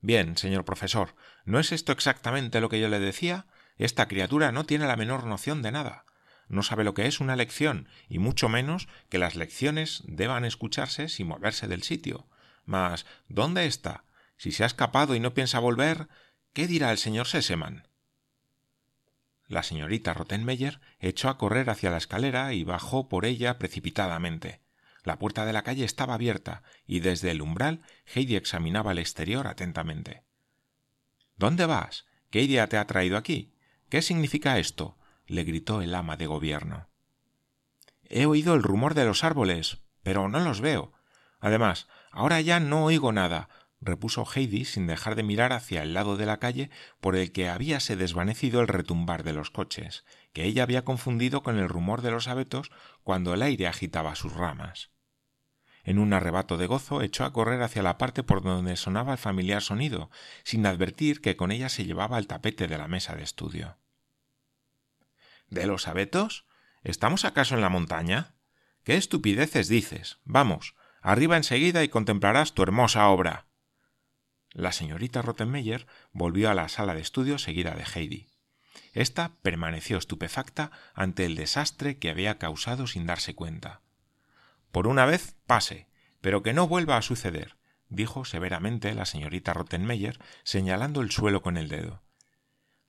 Bien, 0.00 0.38
señor 0.38 0.64
profesor, 0.64 1.14
¿no 1.44 1.58
es 1.58 1.72
esto 1.72 1.92
exactamente 1.92 2.62
lo 2.62 2.70
que 2.70 2.80
yo 2.80 2.88
le 2.88 2.98
decía? 2.98 3.44
Esta 3.76 4.08
criatura 4.08 4.50
no 4.50 4.64
tiene 4.64 4.86
la 4.86 4.96
menor 4.96 5.26
noción 5.26 5.60
de 5.60 5.70
nada. 5.70 6.06
No 6.48 6.62
sabe 6.62 6.84
lo 6.84 6.94
que 6.94 7.06
es 7.06 7.20
una 7.20 7.36
lección, 7.36 7.86
y 8.08 8.18
mucho 8.18 8.48
menos 8.48 8.88
que 9.10 9.18
las 9.18 9.34
lecciones 9.34 10.04
deban 10.06 10.46
escucharse 10.46 11.10
sin 11.10 11.26
moverse 11.26 11.68
del 11.68 11.82
sitio. 11.82 12.30
Mas, 12.64 13.04
¿dónde 13.28 13.66
está? 13.66 14.04
Si 14.38 14.52
se 14.52 14.62
ha 14.62 14.68
escapado 14.68 15.14
y 15.14 15.20
no 15.20 15.34
piensa 15.34 15.58
volver, 15.58 16.08
¿qué 16.54 16.66
dirá 16.66 16.90
el 16.92 16.96
señor 16.96 17.26
Sesemann? 17.26 17.86
La 19.48 19.62
señorita 19.62 20.14
Rottenmeier 20.14 20.80
echó 20.98 21.28
a 21.28 21.36
correr 21.36 21.68
hacia 21.68 21.90
la 21.90 21.98
escalera 21.98 22.54
y 22.54 22.64
bajó 22.64 23.10
por 23.10 23.26
ella 23.26 23.58
precipitadamente. 23.58 24.62
La 25.08 25.18
puerta 25.18 25.46
de 25.46 25.54
la 25.54 25.62
calle 25.62 25.86
estaba 25.86 26.12
abierta 26.12 26.62
y 26.86 27.00
desde 27.00 27.30
el 27.30 27.40
umbral 27.40 27.80
Heidi 28.14 28.36
examinaba 28.36 28.92
el 28.92 28.98
exterior 28.98 29.46
atentamente. 29.46 30.22
¿Dónde 31.34 31.64
vas? 31.64 32.04
¿Qué 32.28 32.42
idea 32.42 32.66
te 32.66 32.76
ha 32.76 32.86
traído 32.86 33.16
aquí? 33.16 33.54
¿Qué 33.88 34.02
significa 34.02 34.58
esto? 34.58 34.98
le 35.26 35.44
gritó 35.44 35.80
el 35.80 35.94
ama 35.94 36.18
de 36.18 36.26
gobierno. 36.26 36.90
He 38.02 38.26
oído 38.26 38.52
el 38.52 38.62
rumor 38.62 38.92
de 38.92 39.06
los 39.06 39.24
árboles, 39.24 39.78
pero 40.02 40.28
no 40.28 40.40
los 40.40 40.60
veo. 40.60 40.92
Además, 41.40 41.88
ahora 42.10 42.42
ya 42.42 42.60
no 42.60 42.84
oigo 42.84 43.10
nada, 43.10 43.48
repuso 43.80 44.26
Heidi 44.26 44.66
sin 44.66 44.86
dejar 44.86 45.14
de 45.14 45.22
mirar 45.22 45.54
hacia 45.54 45.82
el 45.84 45.94
lado 45.94 46.18
de 46.18 46.26
la 46.26 46.38
calle 46.38 46.68
por 47.00 47.16
el 47.16 47.32
que 47.32 47.48
habíase 47.48 47.96
desvanecido 47.96 48.60
el 48.60 48.68
retumbar 48.68 49.22
de 49.22 49.32
los 49.32 49.50
coches, 49.50 50.04
que 50.34 50.44
ella 50.44 50.64
había 50.64 50.84
confundido 50.84 51.42
con 51.42 51.56
el 51.56 51.70
rumor 51.70 52.02
de 52.02 52.10
los 52.10 52.28
abetos 52.28 52.70
cuando 53.04 53.32
el 53.32 53.40
aire 53.40 53.68
agitaba 53.68 54.14
sus 54.14 54.34
ramas. 54.34 54.90
En 55.88 55.98
un 55.98 56.12
arrebato 56.12 56.58
de 56.58 56.66
gozo 56.66 57.00
echó 57.00 57.24
a 57.24 57.32
correr 57.32 57.62
hacia 57.62 57.82
la 57.82 57.96
parte 57.96 58.22
por 58.22 58.42
donde 58.42 58.76
sonaba 58.76 59.12
el 59.12 59.18
familiar 59.18 59.62
sonido, 59.62 60.10
sin 60.44 60.66
advertir 60.66 61.22
que 61.22 61.34
con 61.34 61.50
ella 61.50 61.70
se 61.70 61.86
llevaba 61.86 62.18
el 62.18 62.26
tapete 62.26 62.68
de 62.68 62.76
la 62.76 62.88
mesa 62.88 63.16
de 63.16 63.22
estudio. 63.22 63.78
¿De 65.48 65.66
los 65.66 65.88
abetos? 65.88 66.44
¿Estamos 66.84 67.24
acaso 67.24 67.54
en 67.54 67.62
la 67.62 67.70
montaña? 67.70 68.34
¿Qué 68.84 68.96
estupideces 68.96 69.68
dices? 69.68 70.18
Vamos, 70.24 70.74
arriba 71.00 71.38
enseguida 71.38 71.82
y 71.82 71.88
contemplarás 71.88 72.52
tu 72.52 72.62
hermosa 72.62 73.08
obra. 73.08 73.46
La 74.50 74.72
señorita 74.72 75.22
Rottenmeier 75.22 75.86
volvió 76.12 76.50
a 76.50 76.54
la 76.54 76.68
sala 76.68 76.94
de 76.94 77.00
estudio 77.00 77.38
seguida 77.38 77.74
de 77.74 77.84
Heidi. 77.84 78.28
Esta 78.92 79.36
permaneció 79.40 79.96
estupefacta 79.96 80.70
ante 80.92 81.24
el 81.24 81.34
desastre 81.34 81.96
que 81.98 82.10
había 82.10 82.36
causado 82.36 82.86
sin 82.86 83.06
darse 83.06 83.34
cuenta. 83.34 83.80
Por 84.72 84.86
una 84.86 85.06
vez 85.06 85.36
pase, 85.46 85.88
pero 86.20 86.42
que 86.42 86.52
no 86.52 86.68
vuelva 86.68 86.96
a 86.96 87.02
suceder, 87.02 87.56
dijo 87.88 88.24
severamente 88.24 88.94
la 88.94 89.04
señorita 89.04 89.54
Rottenmeier, 89.54 90.18
señalando 90.42 91.00
el 91.00 91.10
suelo 91.10 91.42
con 91.42 91.56
el 91.56 91.68
dedo. 91.68 92.02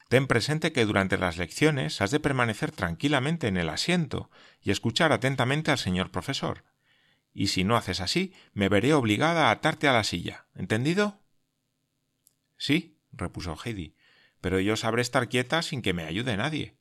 Ten 0.10 0.26
presente 0.26 0.72
que 0.72 0.86
durante 0.86 1.20
las 1.20 1.38
lecciones 1.38 2.02
has 2.02 2.10
de 2.10 2.20
permanecer 2.20 2.72
tranquilamente 2.72 3.48
en 3.48 3.58
el 3.58 3.70
asiento 3.70 4.32
y 4.60 4.72
escuchar 4.72 5.12
atentamente 5.12 5.70
al 5.70 5.78
señor 5.78 6.10
profesor. 6.10 6.66
Y 7.32 7.48
si 7.48 7.64
no 7.64 7.78
haces 7.78 8.02
así, 8.02 8.34
me 8.54 8.70
veré 8.70 8.96
obligada 8.96 9.48
a 9.48 9.52
atarte 9.52 9.88
a 9.88 9.94
la 9.94 10.04
silla. 10.04 10.48
¿Entendido? 10.56 11.22
Sí, 12.58 12.98
repuso 13.12 13.56
Heidi, 13.64 13.96
pero 14.42 14.60
yo 14.60 14.76
sabré 14.76 15.04
estar 15.04 15.30
quieta 15.30 15.62
sin 15.62 15.84
que 15.84 15.94
me 15.94 16.06
ayude 16.06 16.36
nadie. 16.38 16.79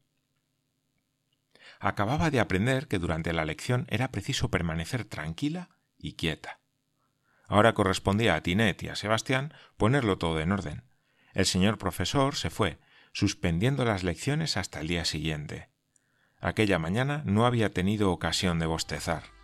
Acababa 1.80 2.30
de 2.30 2.40
aprender 2.40 2.88
que 2.88 2.99
durante 2.99 3.32
la 3.32 3.44
lección 3.44 3.87
era 3.88 4.11
preciso 4.11 4.50
permanecer 4.50 5.04
tranquila 5.04 5.70
y 5.97 6.14
quieta. 6.14 6.61
Ahora 7.47 7.75
correspondía 7.75 8.35
a 8.35 8.42
Tinet 8.42 8.82
y 8.82 8.88
a 8.88 8.97
Sebastián 8.97 9.54
ponerlo 9.76 10.18
todo 10.18 10.40
en 10.40 10.52
orden. 10.52 10.85
El 11.32 11.47
señor 11.47 11.78
profesor 11.78 12.37
se 12.37 12.50
fue, 12.50 12.78
suspendiendo 13.12 13.85
las 13.85 14.04
lecciones 14.04 14.56
hasta 14.56 14.80
el 14.80 14.88
día 14.88 15.04
siguiente. 15.04 15.70
Aquella 16.40 16.78
mañana 16.78 17.23
no 17.25 17.47
había 17.47 17.73
tenido 17.73 18.12
ocasión 18.12 18.58
de 18.58 18.66
bostezar. 18.66 19.38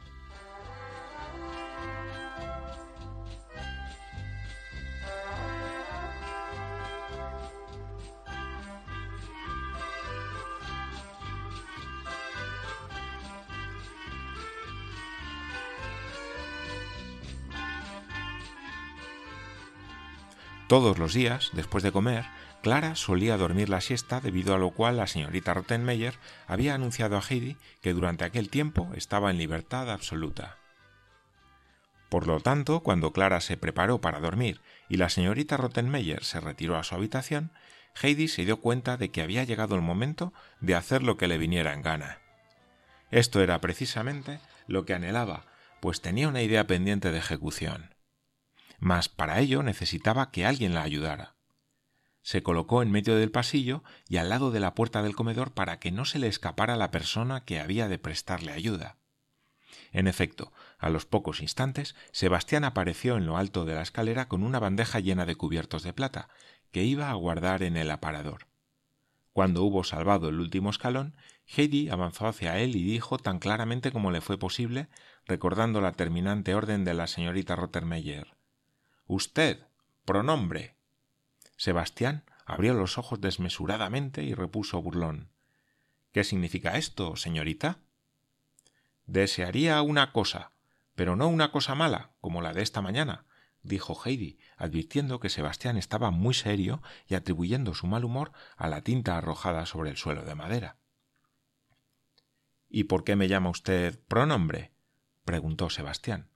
Todos 20.75 20.99
los 20.99 21.15
días, 21.15 21.51
después 21.53 21.85
de 21.85 21.93
comer, 21.93 22.25
Clara 22.61 22.97
solía 22.97 23.37
dormir 23.37 23.69
la 23.69 23.81
siesta, 23.81 24.21
debido 24.21 24.57
a 24.57 24.59
lo 24.59 24.73
cual 24.73 24.97
la 24.97 25.07
señorita 25.07 25.55
Rottenmeier 25.55 26.15
había 26.49 26.75
anunciado 26.75 27.17
a 27.17 27.21
Heidi 27.21 27.57
que 27.81 27.93
durante 27.93 28.25
aquel 28.25 28.51
tiempo 28.51 28.91
estaba 28.97 29.31
en 29.31 29.39
libertad 29.39 29.89
absoluta. 29.89 30.59
Por 32.09 32.27
lo 32.27 32.41
tanto, 32.41 32.81
cuando 32.81 33.13
Clara 33.13 33.41
se 33.41 33.57
preparó 33.57 34.01
para 34.01 34.19
dormir 34.19 34.61
y 34.89 34.97
la 34.97 35.11
señorita 35.11 35.57
Rottenmeier 35.57 36.25
se 36.25 36.41
retiró 36.41 36.77
a 36.77 36.83
su 36.83 36.97
habitación, 36.97 37.53
Heidi 38.03 38.27
se 38.27 38.45
dio 38.45 38.57
cuenta 38.57 38.97
de 38.97 39.13
que 39.13 39.23
había 39.23 39.45
llegado 39.45 39.77
el 39.77 39.81
momento 39.81 40.33
de 40.59 40.75
hacer 40.75 41.05
lo 41.05 41.17
que 41.17 41.29
le 41.29 41.39
viniera 41.39 41.73
en 41.73 41.83
gana. 41.83 42.19
Esto 43.13 43.41
era 43.41 43.61
precisamente 43.61 44.41
lo 44.67 44.85
que 44.85 44.95
anhelaba, 44.95 45.47
pues 45.79 46.01
tenía 46.01 46.27
una 46.27 46.43
idea 46.43 46.67
pendiente 46.67 47.13
de 47.13 47.19
ejecución 47.19 47.94
mas 48.79 49.09
para 49.09 49.41
ello 49.41 49.63
necesitaba 49.63 50.31
que 50.31 50.47
alguien 50.47 50.75
la 50.75 50.83
ayudara. 50.83 51.35
Se 52.25 52.43
colocó 52.43 52.83
en 52.83 52.91
medio 52.91 53.17
del 53.17 53.31
pasillo 53.31 53.85
y 54.09 54.17
al 54.17 54.31
lado 54.31 54.51
de 54.51 54.59
la 54.59 54.75
puerta 54.75 55.03
del 55.03 55.15
comedor 55.15 55.53
para 55.53 55.79
que 55.79 55.93
no 55.93 56.07
se 56.07 56.19
le 56.19 56.27
escapara 56.27 56.75
la 56.75 56.91
persona 56.91 57.45
que 57.45 57.61
había 57.61 57.87
de 57.87 57.99
prestarle 57.99 58.53
ayuda. 58.53 58.97
En 59.93 60.09
efecto, 60.09 60.51
a 60.79 60.89
los 60.89 61.05
pocos 61.05 61.43
instantes, 61.43 61.95
Sebastián 62.13 62.65
apareció 62.65 63.19
en 63.19 63.27
lo 63.27 63.37
alto 63.37 63.67
de 63.67 63.75
la 63.75 63.83
escalera 63.83 64.27
con 64.27 64.43
una 64.43 64.59
bandeja 64.59 65.01
llena 65.01 65.27
de 65.27 65.37
cubiertos 65.37 65.83
de 65.83 65.93
plata, 65.93 66.31
que 66.73 66.85
iba 66.85 67.11
a 67.11 67.15
guardar 67.15 67.63
en 67.63 67.77
el 67.77 67.91
aparador. 67.91 68.47
Cuando 69.33 69.63
hubo 69.63 69.85
salvado 69.85 70.31
el 70.31 70.41
último 70.41 70.71
escalón, 70.71 71.17
Heidi 71.47 71.91
avanzó 71.91 72.27
hacia 72.27 72.59
él 72.59 72.75
y 72.75 72.85
dijo 72.85 73.19
tan 73.19 73.39
claramente 73.39 73.93
como 73.93 74.11
le 74.11 74.23
fue 74.23 74.39
posible, 74.39 74.89
recordando 75.27 75.83
la 75.83 75.93
terminante 75.93 76.55
orden 76.55 76.85
de 76.85 76.95
la 76.95 77.07
señorita 77.07 77.55
Rottermeyer 77.55 78.34
Usted. 79.07 79.67
pronombre. 80.07 80.77
Sebastián 81.57 82.25
abrió 82.47 82.75
los 82.75 82.99
ojos 82.99 83.21
desmesuradamente 83.21 84.23
y 84.23 84.35
repuso 84.35 84.81
burlón. 84.81 85.31
¿Qué 86.13 86.25
significa 86.25 86.77
esto, 86.77 87.17
señorita? 87.17 87.81
Desearía 89.07 89.81
una 89.83 90.13
cosa, 90.13 90.53
pero 90.95 91.17
no 91.17 91.29
una 91.29 91.53
cosa 91.53 91.75
mala, 91.75 92.13
como 92.21 92.41
la 92.41 92.55
de 92.55 92.63
esta 92.63 92.81
mañana, 92.81 93.27
dijo 93.63 93.99
Heidi, 94.05 94.39
advirtiendo 94.57 95.21
que 95.21 95.29
Sebastián 95.29 95.77
estaba 95.77 96.11
muy 96.11 96.35
serio 96.35 96.83
y 97.07 97.15
atribuyendo 97.15 97.75
su 97.75 97.87
mal 97.87 98.05
humor 98.05 98.33
a 98.57 98.69
la 98.69 98.83
tinta 98.83 99.19
arrojada 99.19 99.67
sobre 99.67 99.91
el 99.91 99.97
suelo 99.97 100.25
de 100.25 100.35
madera. 100.35 100.79
¿Y 102.69 102.85
por 102.85 103.05
qué 103.05 103.17
me 103.17 103.29
llama 103.29 103.51
usted 103.51 104.01
pronombre? 104.07 104.73
preguntó 105.25 105.69
Sebastián. 105.71 106.34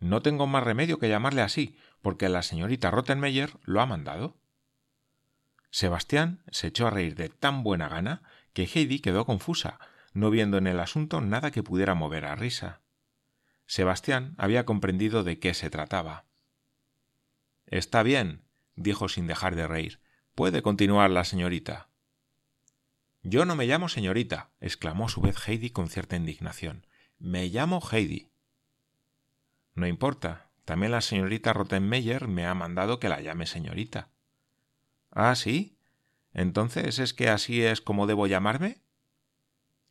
No 0.00 0.22
tengo 0.22 0.46
más 0.46 0.64
remedio 0.64 0.98
que 0.98 1.08
llamarle 1.08 1.42
así, 1.42 1.76
porque 2.00 2.28
la 2.28 2.42
señorita 2.42 2.90
Rottenmeier 2.90 3.58
lo 3.62 3.80
ha 3.80 3.86
mandado. 3.86 4.36
Sebastián 5.70 6.42
se 6.50 6.68
echó 6.68 6.86
a 6.86 6.90
reír 6.90 7.14
de 7.14 7.28
tan 7.28 7.62
buena 7.62 7.88
gana 7.88 8.22
que 8.54 8.64
Heidi 8.64 9.00
quedó 9.00 9.24
confusa, 9.26 9.78
no 10.12 10.30
viendo 10.30 10.58
en 10.58 10.66
el 10.66 10.80
asunto 10.80 11.20
nada 11.20 11.50
que 11.50 11.62
pudiera 11.62 11.94
mover 11.94 12.24
a 12.24 12.34
risa. 12.34 12.80
Sebastián 13.66 14.34
había 14.38 14.64
comprendido 14.64 15.22
de 15.22 15.38
qué 15.38 15.54
se 15.54 15.70
trataba. 15.70 16.24
Está 17.66 18.02
bien, 18.02 18.42
dijo 18.74 19.08
sin 19.08 19.28
dejar 19.28 19.54
de 19.54 19.68
reír. 19.68 20.00
Puede 20.34 20.62
continuar 20.62 21.10
la 21.10 21.24
señorita. 21.24 21.88
Yo 23.22 23.44
no 23.44 23.54
me 23.54 23.66
llamo 23.66 23.88
señorita, 23.88 24.50
exclamó 24.60 25.06
a 25.06 25.08
su 25.10 25.20
vez 25.20 25.36
Heidi 25.46 25.70
con 25.70 25.88
cierta 25.88 26.16
indignación. 26.16 26.86
Me 27.18 27.46
llamo 27.48 27.80
Heidi. 27.92 28.29
No 29.74 29.86
importa. 29.86 30.50
También 30.64 30.92
la 30.92 31.00
señorita 31.00 31.52
Rottenmeier 31.52 32.28
me 32.28 32.46
ha 32.46 32.54
mandado 32.54 33.00
que 33.00 33.08
la 33.08 33.20
llame 33.20 33.46
señorita. 33.46 34.08
Ah, 35.10 35.34
sí. 35.34 35.78
Entonces 36.32 36.98
es 36.98 37.12
que 37.12 37.28
así 37.28 37.62
es 37.62 37.80
como 37.80 38.06
debo 38.06 38.26
llamarme? 38.26 38.82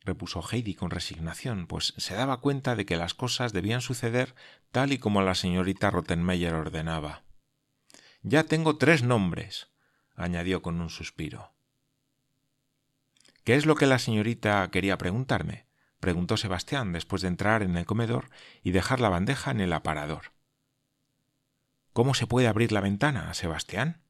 repuso 0.01 0.41
Heidi 0.41 0.74
con 0.74 0.89
resignación, 0.89 1.67
pues 1.67 1.93
se 1.98 2.15
daba 2.15 2.39
cuenta 2.39 2.75
de 2.75 2.86
que 2.86 2.98
las 2.98 3.13
cosas 3.13 3.53
debían 3.53 3.81
suceder 3.81 4.33
tal 4.71 4.91
y 4.91 4.98
como 4.98 5.21
la 5.21 5.36
señorita 5.36 5.91
Rottenmeier 5.91 6.53
ordenaba. 6.53 7.24
Ya 8.21 8.43
tengo 8.45 8.77
tres 8.77 9.03
nombres, 9.03 9.69
añadió 10.15 10.62
con 10.62 10.81
un 10.81 10.89
suspiro. 10.89 11.53
¿Qué 13.43 13.55
es 13.55 13.65
lo 13.65 13.75
que 13.75 13.86
la 13.86 14.00
señorita 14.00 14.69
quería 14.71 14.98
preguntarme? 14.98 15.68
Preguntó 15.99 16.37
Sebastián 16.37 16.93
después 16.93 17.21
de 17.21 17.27
entrar 17.27 17.63
en 17.63 17.75
el 17.77 17.85
comedor 17.85 18.29
y 18.63 18.71
dejar 18.71 18.99
la 18.99 19.09
bandeja 19.09 19.51
en 19.51 19.61
el 19.61 19.73
aparador. 19.73 20.33
¿Cómo 21.93 22.13
se 22.13 22.27
puede 22.27 22.47
abrir 22.47 22.71
la 22.71 22.81
ventana, 22.81 23.33
Sebastián? 23.33 24.01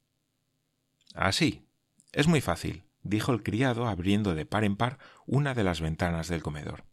Así. 1.15 1.65
Es 2.11 2.27
muy 2.27 2.41
fácil, 2.41 2.83
dijo 3.03 3.31
el 3.31 3.43
criado 3.43 3.87
abriendo 3.87 4.35
de 4.35 4.45
par 4.45 4.63
en 4.63 4.75
par 4.75 4.97
una 5.25 5.53
de 5.53 5.63
las 5.63 5.81
ventanas 5.81 6.27
del 6.27 6.41
comedor. 6.41 6.85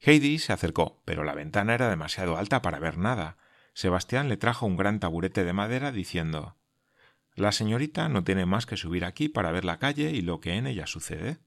Heidi 0.00 0.38
se 0.38 0.52
acercó, 0.52 1.02
pero 1.04 1.24
la 1.24 1.34
ventana 1.34 1.74
era 1.74 1.88
demasiado 1.88 2.36
alta 2.36 2.62
para 2.62 2.78
ver 2.78 2.98
nada. 2.98 3.36
Sebastián 3.74 4.28
le 4.28 4.36
trajo 4.36 4.66
un 4.66 4.76
gran 4.76 4.98
taburete 4.98 5.44
de 5.44 5.52
madera 5.52 5.92
diciendo 5.92 6.56
La 7.34 7.52
señorita 7.52 8.08
no 8.08 8.24
tiene 8.24 8.46
más 8.46 8.66
que 8.66 8.76
subir 8.76 9.04
aquí 9.04 9.28
para 9.28 9.52
ver 9.52 9.64
la 9.64 9.78
calle 9.78 10.10
y 10.10 10.22
lo 10.22 10.40
que 10.40 10.54
en 10.54 10.66
ella 10.66 10.86
sucede. 10.86 11.38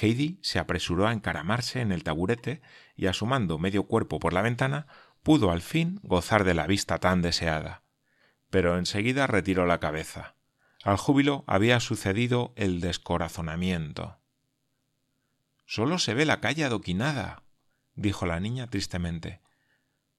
Heidi 0.00 0.38
se 0.42 0.58
apresuró 0.58 1.06
a 1.06 1.12
encaramarse 1.12 1.80
en 1.80 1.92
el 1.92 2.04
taburete 2.04 2.60
y 2.96 3.06
asomando 3.06 3.58
medio 3.58 3.84
cuerpo 3.84 4.18
por 4.18 4.32
la 4.32 4.42
ventana, 4.42 4.86
pudo 5.22 5.50
al 5.50 5.62
fin 5.62 6.00
gozar 6.02 6.44
de 6.44 6.54
la 6.54 6.66
vista 6.66 6.98
tan 6.98 7.22
deseada. 7.22 7.82
Pero 8.50 8.78
enseguida 8.78 9.26
retiró 9.26 9.66
la 9.66 9.80
cabeza. 9.80 10.36
Al 10.84 10.96
júbilo 10.98 11.44
había 11.46 11.80
sucedido 11.80 12.52
el 12.56 12.80
descorazonamiento. 12.80 14.18
Solo 15.64 15.98
se 15.98 16.14
ve 16.14 16.26
la 16.26 16.40
calle 16.40 16.64
adoquinada, 16.64 17.42
dijo 17.94 18.26
la 18.26 18.38
niña 18.38 18.68
tristemente. 18.68 19.40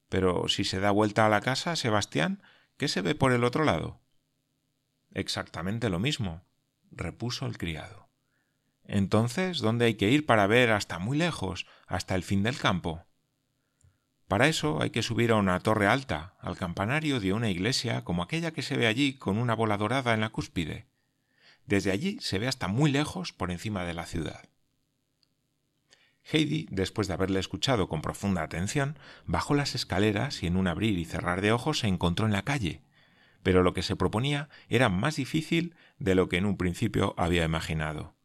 Pero 0.08 0.48
si 0.48 0.64
se 0.64 0.80
da 0.80 0.90
vuelta 0.90 1.24
a 1.24 1.30
la 1.30 1.40
casa, 1.40 1.76
Sebastián, 1.76 2.42
¿qué 2.76 2.88
se 2.88 3.00
ve 3.00 3.14
por 3.14 3.32
el 3.32 3.44
otro 3.44 3.64
lado? 3.64 4.00
Exactamente 5.14 5.88
lo 5.88 5.98
mismo, 5.98 6.42
repuso 6.90 7.46
el 7.46 7.56
criado. 7.56 8.07
Entonces, 8.88 9.58
¿dónde 9.58 9.84
hay 9.84 9.94
que 9.94 10.10
ir 10.10 10.24
para 10.24 10.46
ver 10.46 10.72
hasta 10.72 10.98
muy 10.98 11.18
lejos, 11.18 11.66
hasta 11.86 12.14
el 12.14 12.22
fin 12.22 12.42
del 12.42 12.58
campo? 12.58 13.04
Para 14.26 14.48
eso 14.48 14.82
hay 14.82 14.88
que 14.90 15.02
subir 15.02 15.30
a 15.30 15.36
una 15.36 15.60
torre 15.60 15.86
alta, 15.86 16.36
al 16.40 16.56
campanario 16.56 17.20
de 17.20 17.34
una 17.34 17.50
iglesia 17.50 18.02
como 18.02 18.22
aquella 18.22 18.52
que 18.52 18.62
se 18.62 18.78
ve 18.78 18.86
allí 18.86 19.12
con 19.12 19.36
una 19.36 19.54
bola 19.54 19.76
dorada 19.76 20.14
en 20.14 20.20
la 20.20 20.30
cúspide. 20.30 20.86
Desde 21.66 21.90
allí 21.90 22.16
se 22.20 22.38
ve 22.38 22.48
hasta 22.48 22.66
muy 22.66 22.90
lejos 22.90 23.34
por 23.34 23.50
encima 23.50 23.84
de 23.84 23.92
la 23.92 24.06
ciudad. 24.06 24.48
Heidi, 26.30 26.66
después 26.70 27.08
de 27.08 27.14
haberle 27.14 27.40
escuchado 27.40 27.88
con 27.88 28.00
profunda 28.00 28.42
atención, 28.42 28.98
bajó 29.26 29.54
las 29.54 29.74
escaleras 29.74 30.42
y 30.42 30.46
en 30.46 30.56
un 30.56 30.66
abrir 30.66 30.98
y 30.98 31.04
cerrar 31.04 31.42
de 31.42 31.52
ojos 31.52 31.80
se 31.80 31.88
encontró 31.88 32.24
en 32.24 32.32
la 32.32 32.42
calle, 32.42 32.82
pero 33.42 33.62
lo 33.62 33.74
que 33.74 33.82
se 33.82 33.96
proponía 33.96 34.48
era 34.68 34.88
más 34.88 35.16
difícil 35.16 35.74
de 35.98 36.14
lo 36.14 36.28
que 36.30 36.38
en 36.38 36.46
un 36.46 36.56
principio 36.56 37.14
había 37.18 37.44
imaginado. 37.44 38.17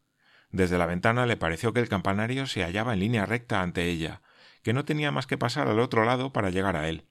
Desde 0.53 0.77
la 0.77 0.86
ventana 0.86 1.25
le 1.25 1.36
pareció 1.36 1.74
que 1.74 1.79
el 1.79 1.89
campanario 1.89 2.45
se 2.45 2.63
hallaba 2.63 2.93
en 2.93 3.00
línea 3.00 3.25
recta 3.25 3.63
ante 3.63 3.89
ella, 3.89 4.22
que 4.62 4.72
no 4.72 4.86
tenía 4.86 5.12
más 5.12 5.25
que 5.25 5.38
pasar 5.38 5.67
al 5.67 5.79
otro 5.79 6.05
lado 6.05 6.31
para 6.31 6.51
llegar 6.51 6.77
a 6.77 6.88
él. 6.88 7.07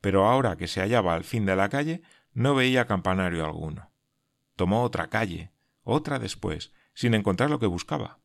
Pero 0.00 0.26
ahora 0.26 0.56
que 0.56 0.66
se 0.66 0.80
hallaba 0.80 1.14
al 1.14 1.22
fin 1.22 1.44
de 1.44 1.54
la 1.54 1.68
calle, 1.68 2.00
no 2.32 2.54
veía 2.54 2.86
campanario 2.86 3.44
alguno. 3.44 3.90
Tomó 4.56 4.82
otra 4.82 5.08
calle, 5.08 5.52
otra 5.84 6.18
después, 6.18 6.72
sin 6.94 7.12
encontrar 7.12 7.50
lo 7.50 7.58
que 7.58 7.66
buscaba. 7.66 8.20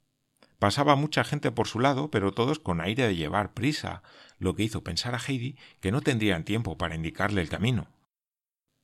Pasaba 0.60 0.96
mucha 0.96 1.26
gente 1.26 1.52
por 1.52 1.68
su 1.68 1.82
lado, 1.82 2.10
pero 2.10 2.32
todos 2.32 2.60
con 2.60 2.80
aire 2.80 3.06
de 3.06 3.18
llevar 3.18 3.54
prisa, 3.54 4.02
lo 4.40 4.56
que 4.56 4.64
hizo 4.64 4.82
pensar 4.82 5.14
a 5.14 5.20
Heidi 5.20 5.58
que 5.82 5.92
no 5.92 6.00
tendrían 6.00 6.46
tiempo 6.46 6.78
para 6.78 6.96
indicarle 6.96 7.42
el 7.42 7.50
camino. 7.50 7.90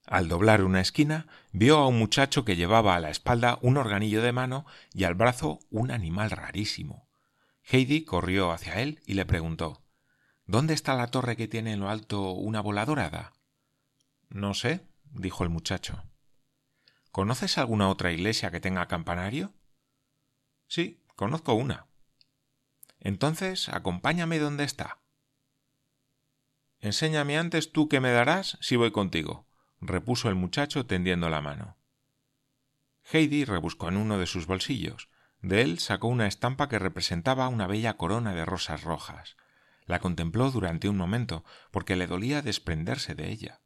Al 0.06 0.28
doblar 0.28 0.64
una 0.64 0.82
esquina, 0.82 1.28
vio 1.52 1.78
a 1.78 1.88
un 1.88 1.98
muchacho 1.98 2.46
que 2.46 2.56
llevaba 2.56 2.96
a 2.96 3.00
la 3.00 3.10
espalda 3.10 3.58
un 3.62 3.78
organillo 3.78 4.22
de 4.22 4.32
mano 4.32 4.66
y 4.94 5.06
al 5.06 5.16
brazo 5.16 5.60
un 5.70 5.92
animal 5.92 6.32
rarísimo. 6.32 7.08
Heidi 7.64 8.04
corrió 8.04 8.52
hacia 8.52 8.82
él 8.82 9.02
y 9.06 9.14
le 9.14 9.26
preguntó 9.26 9.82
¿Dónde 10.46 10.74
está 10.74 10.96
la 10.96 11.08
torre 11.08 11.38
que 11.38 11.48
tiene 11.48 11.74
en 11.74 11.80
lo 11.80 11.90
alto 11.90 12.32
una 12.32 12.60
bola 12.60 12.86
dorada? 12.86 13.34
No 14.30 14.54
sé, 14.54 14.86
dijo 15.06 15.44
el 15.44 15.50
muchacho. 15.50 16.04
¿Conoces 17.12 17.58
alguna 17.58 17.90
otra 17.90 18.12
iglesia 18.12 18.52
que 18.52 18.60
tenga 18.60 18.88
campanario? 18.88 19.54
Sí, 20.68 21.04
Conozco 21.16 21.54
una. 21.54 21.88
Entonces, 23.00 23.70
acompáñame 23.70 24.40
donde 24.40 24.64
está. 24.64 25.00
Enséñame 26.80 27.38
antes 27.38 27.72
tú 27.72 27.88
qué 27.88 28.00
me 28.00 28.12
darás 28.12 28.58
si 28.62 28.76
voy 28.76 28.92
contigo, 28.92 29.46
repuso 29.86 30.30
el 30.30 30.36
muchacho 30.36 30.86
tendiendo 30.86 31.30
la 31.30 31.42
mano. 31.42 31.78
Heidi 33.12 33.46
rebuscó 33.46 33.90
en 33.90 33.98
uno 33.98 34.18
de 34.18 34.28
sus 34.28 34.48
bolsillos. 34.48 35.10
De 35.42 35.62
él 35.62 35.80
sacó 35.80 36.08
una 36.08 36.28
estampa 36.28 36.70
que 36.70 36.80
representaba 36.80 37.50
una 37.50 37.68
bella 37.68 37.98
corona 37.98 38.34
de 38.34 38.46
rosas 38.46 38.84
rojas. 38.84 39.36
La 39.86 40.00
contempló 40.00 40.52
durante 40.52 40.88
un 40.88 40.96
momento, 40.96 41.44
porque 41.72 41.96
le 41.96 42.08
dolía 42.08 42.42
desprenderse 42.42 43.16
de 43.16 43.30
ella. 43.30 43.60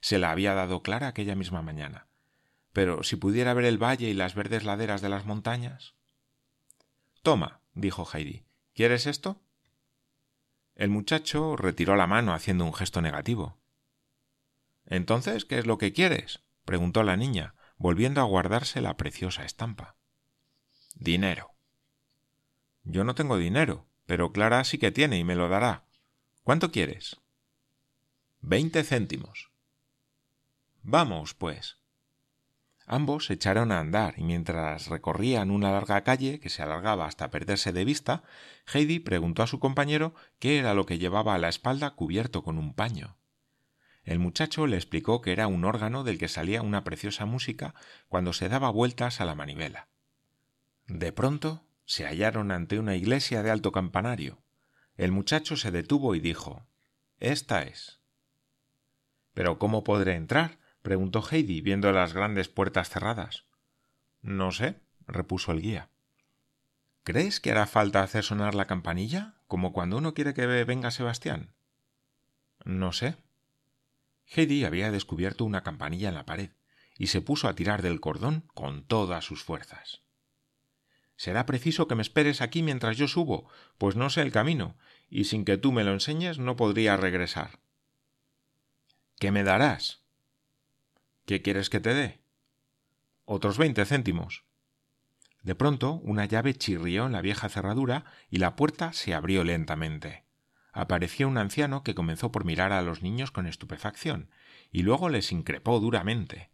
Se 0.00 0.18
la 0.18 0.30
había 0.30 0.54
dado 0.54 0.82
Clara 0.82 1.08
aquella 1.08 1.34
misma 1.34 1.60
mañana. 1.60 2.06
Pero 2.72 3.02
si 3.02 3.16
pudiera 3.16 3.52
ver 3.54 3.66
el 3.66 3.82
valle 3.82 4.08
y 4.08 4.14
las 4.14 4.34
verdes 4.34 4.64
laderas 4.64 5.02
de 5.02 5.10
las 5.10 5.26
montañas. 5.26 5.94
Toma, 7.22 7.60
dijo 7.74 8.08
Heidi. 8.10 8.44
¿Quieres 8.74 9.06
esto? 9.06 9.42
El 10.74 10.90
muchacho 10.90 11.56
retiró 11.56 11.96
la 11.96 12.06
mano 12.06 12.32
haciendo 12.32 12.64
un 12.64 12.72
gesto 12.72 13.02
negativo. 13.02 13.58
Entonces, 14.88 15.44
¿qué 15.44 15.58
es 15.58 15.66
lo 15.66 15.78
que 15.78 15.92
quieres? 15.92 16.40
preguntó 16.64 17.02
la 17.02 17.16
niña, 17.16 17.54
volviendo 17.76 18.20
a 18.20 18.24
guardarse 18.24 18.80
la 18.80 18.96
preciosa 18.96 19.44
estampa. 19.44 19.96
Dinero. 20.94 21.52
Yo 22.84 23.04
no 23.04 23.14
tengo 23.14 23.36
dinero, 23.36 23.86
pero 24.06 24.32
Clara 24.32 24.64
sí 24.64 24.78
que 24.78 24.90
tiene 24.90 25.18
y 25.18 25.24
me 25.24 25.34
lo 25.34 25.48
dará. 25.48 25.84
¿Cuánto 26.42 26.72
quieres? 26.72 27.20
Veinte 28.40 28.82
céntimos. 28.82 29.50
Vamos, 30.82 31.34
pues. 31.34 31.76
Ambos 32.86 33.26
se 33.26 33.34
echaron 33.34 33.70
a 33.70 33.80
andar 33.80 34.14
y 34.16 34.24
mientras 34.24 34.86
recorrían 34.86 35.50
una 35.50 35.70
larga 35.70 36.02
calle 36.02 36.40
que 36.40 36.48
se 36.48 36.62
alargaba 36.62 37.04
hasta 37.04 37.30
perderse 37.30 37.74
de 37.74 37.84
vista, 37.84 38.22
Heidi 38.72 38.98
preguntó 38.98 39.42
a 39.42 39.46
su 39.46 39.58
compañero 39.58 40.14
qué 40.38 40.58
era 40.58 40.72
lo 40.72 40.86
que 40.86 40.96
llevaba 40.96 41.34
a 41.34 41.38
la 41.38 41.50
espalda 41.50 41.90
cubierto 41.90 42.42
con 42.42 42.56
un 42.56 42.72
paño. 42.72 43.17
El 44.08 44.20
muchacho 44.20 44.66
le 44.66 44.76
explicó 44.76 45.20
que 45.20 45.32
era 45.32 45.48
un 45.48 45.66
órgano 45.66 46.02
del 46.02 46.16
que 46.16 46.28
salía 46.28 46.62
una 46.62 46.82
preciosa 46.82 47.26
música 47.26 47.74
cuando 48.08 48.32
se 48.32 48.48
daba 48.48 48.70
vueltas 48.70 49.20
a 49.20 49.26
la 49.26 49.34
manivela. 49.34 49.88
De 50.86 51.12
pronto 51.12 51.66
se 51.84 52.06
hallaron 52.06 52.50
ante 52.50 52.78
una 52.78 52.96
iglesia 52.96 53.42
de 53.42 53.50
alto 53.50 53.70
campanario. 53.70 54.38
El 54.96 55.12
muchacho 55.12 55.58
se 55.58 55.72
detuvo 55.72 56.14
y 56.14 56.20
dijo 56.20 56.66
Esta 57.20 57.64
es. 57.64 58.00
Pero 59.34 59.58
¿cómo 59.58 59.84
podré 59.84 60.14
entrar? 60.14 60.56
preguntó 60.80 61.22
Heidi, 61.30 61.60
viendo 61.60 61.92
las 61.92 62.14
grandes 62.14 62.48
puertas 62.48 62.88
cerradas. 62.88 63.44
No 64.22 64.52
sé, 64.52 64.80
repuso 65.06 65.52
el 65.52 65.60
guía. 65.60 65.90
¿Crees 67.02 67.40
que 67.40 67.50
hará 67.50 67.66
falta 67.66 68.02
hacer 68.02 68.24
sonar 68.24 68.54
la 68.54 68.64
campanilla, 68.64 69.34
como 69.48 69.74
cuando 69.74 69.98
uno 69.98 70.14
quiere 70.14 70.32
que 70.32 70.46
venga 70.64 70.90
Sebastián? 70.90 71.52
No 72.64 72.94
sé. 72.94 73.18
Heidi 74.34 74.64
había 74.64 74.90
descubierto 74.90 75.44
una 75.44 75.62
campanilla 75.62 76.08
en 76.08 76.14
la 76.14 76.26
pared 76.26 76.50
y 76.96 77.06
se 77.08 77.20
puso 77.20 77.48
a 77.48 77.54
tirar 77.54 77.82
del 77.82 78.00
cordón 78.00 78.44
con 78.54 78.84
todas 78.84 79.24
sus 79.24 79.42
fuerzas. 79.42 80.02
Será 81.16 81.46
preciso 81.46 81.88
que 81.88 81.94
me 81.94 82.02
esperes 82.02 82.40
aquí 82.40 82.62
mientras 82.62 82.96
yo 82.96 83.08
subo, 83.08 83.48
pues 83.78 83.96
no 83.96 84.10
sé 84.10 84.22
el 84.22 84.32
camino, 84.32 84.76
y 85.08 85.24
sin 85.24 85.44
que 85.44 85.56
tú 85.56 85.72
me 85.72 85.84
lo 85.84 85.92
enseñes 85.92 86.38
no 86.38 86.56
podría 86.56 86.96
regresar. 86.96 87.58
¿Qué 89.18 89.32
me 89.32 89.42
darás? 89.42 90.02
¿Qué 91.26 91.42
quieres 91.42 91.70
que 91.70 91.80
te 91.80 91.94
dé? 91.94 92.20
Otros 93.24 93.58
veinte 93.58 93.84
céntimos. 93.84 94.44
De 95.42 95.54
pronto 95.54 95.94
una 96.04 96.24
llave 96.24 96.54
chirrió 96.54 97.06
en 97.06 97.12
la 97.12 97.20
vieja 97.20 97.48
cerradura 97.48 98.04
y 98.30 98.38
la 98.38 98.54
puerta 98.54 98.92
se 98.92 99.14
abrió 99.14 99.44
lentamente. 99.44 100.27
Apareció 100.72 101.28
un 101.28 101.38
anciano 101.38 101.82
que 101.82 101.94
comenzó 101.94 102.30
por 102.30 102.44
mirar 102.44 102.72
a 102.72 102.82
los 102.82 103.02
niños 103.02 103.30
con 103.30 103.46
estupefacción 103.46 104.30
y 104.70 104.82
luego 104.82 105.08
les 105.08 105.32
increpó 105.32 105.80
duramente. 105.80 106.50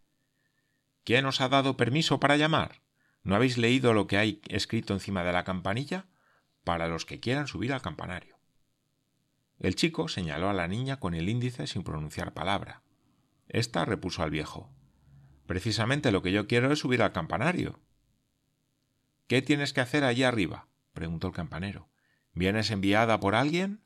¿Quién 1.05 1.27
os 1.27 1.40
ha 1.40 1.48
dado 1.48 1.77
permiso 1.77 2.20
para 2.20 2.37
llamar? 2.37 2.83
¿No 3.22 3.35
habéis 3.35 3.59
leído 3.59 3.92
lo 3.92 4.07
que 4.07 4.18
hay 4.18 4.40
escrito 4.48 4.94
encima 4.94 5.24
de 5.24 5.33
la 5.33 5.44
campanilla? 5.44 6.07
Para 6.62 6.88
los 6.88 7.05
que 7.05 7.20
quieran 7.20 7.46
subir 7.46 7.72
al 7.72 7.83
campanario. 7.83 8.38
El 9.59 9.77
chico 9.77 10.09
señaló 10.09 10.48
a 10.48 10.55
la 10.55 10.68
niña 10.68 10.98
con 10.98 11.14
el 11.14 11.29
índice 11.29 11.66
sin 11.66 11.85
pronunciar 11.85 12.33
palabra. 12.33 12.83
Esta 13.48 13.85
repuso 13.85 14.22
al 14.22 14.31
viejo. 14.31 14.70
Precisamente 15.46 16.11
lo 16.11 16.22
que 16.22 16.33
yo 16.33 16.46
quiero 16.46 16.72
es 16.72 16.79
subir 16.79 17.03
al 17.03 17.12
campanario. 17.12 17.81
¿Qué 19.27 19.42
tienes 19.42 19.72
que 19.72 19.81
hacer 19.81 20.05
allí 20.05 20.22
arriba? 20.22 20.68
preguntó 20.92 21.29
el 21.29 21.33
campanero. 21.35 21.88
¿Vienes 22.33 22.70
enviada 22.70 23.20
por 23.20 23.35
alguien? 23.35 23.84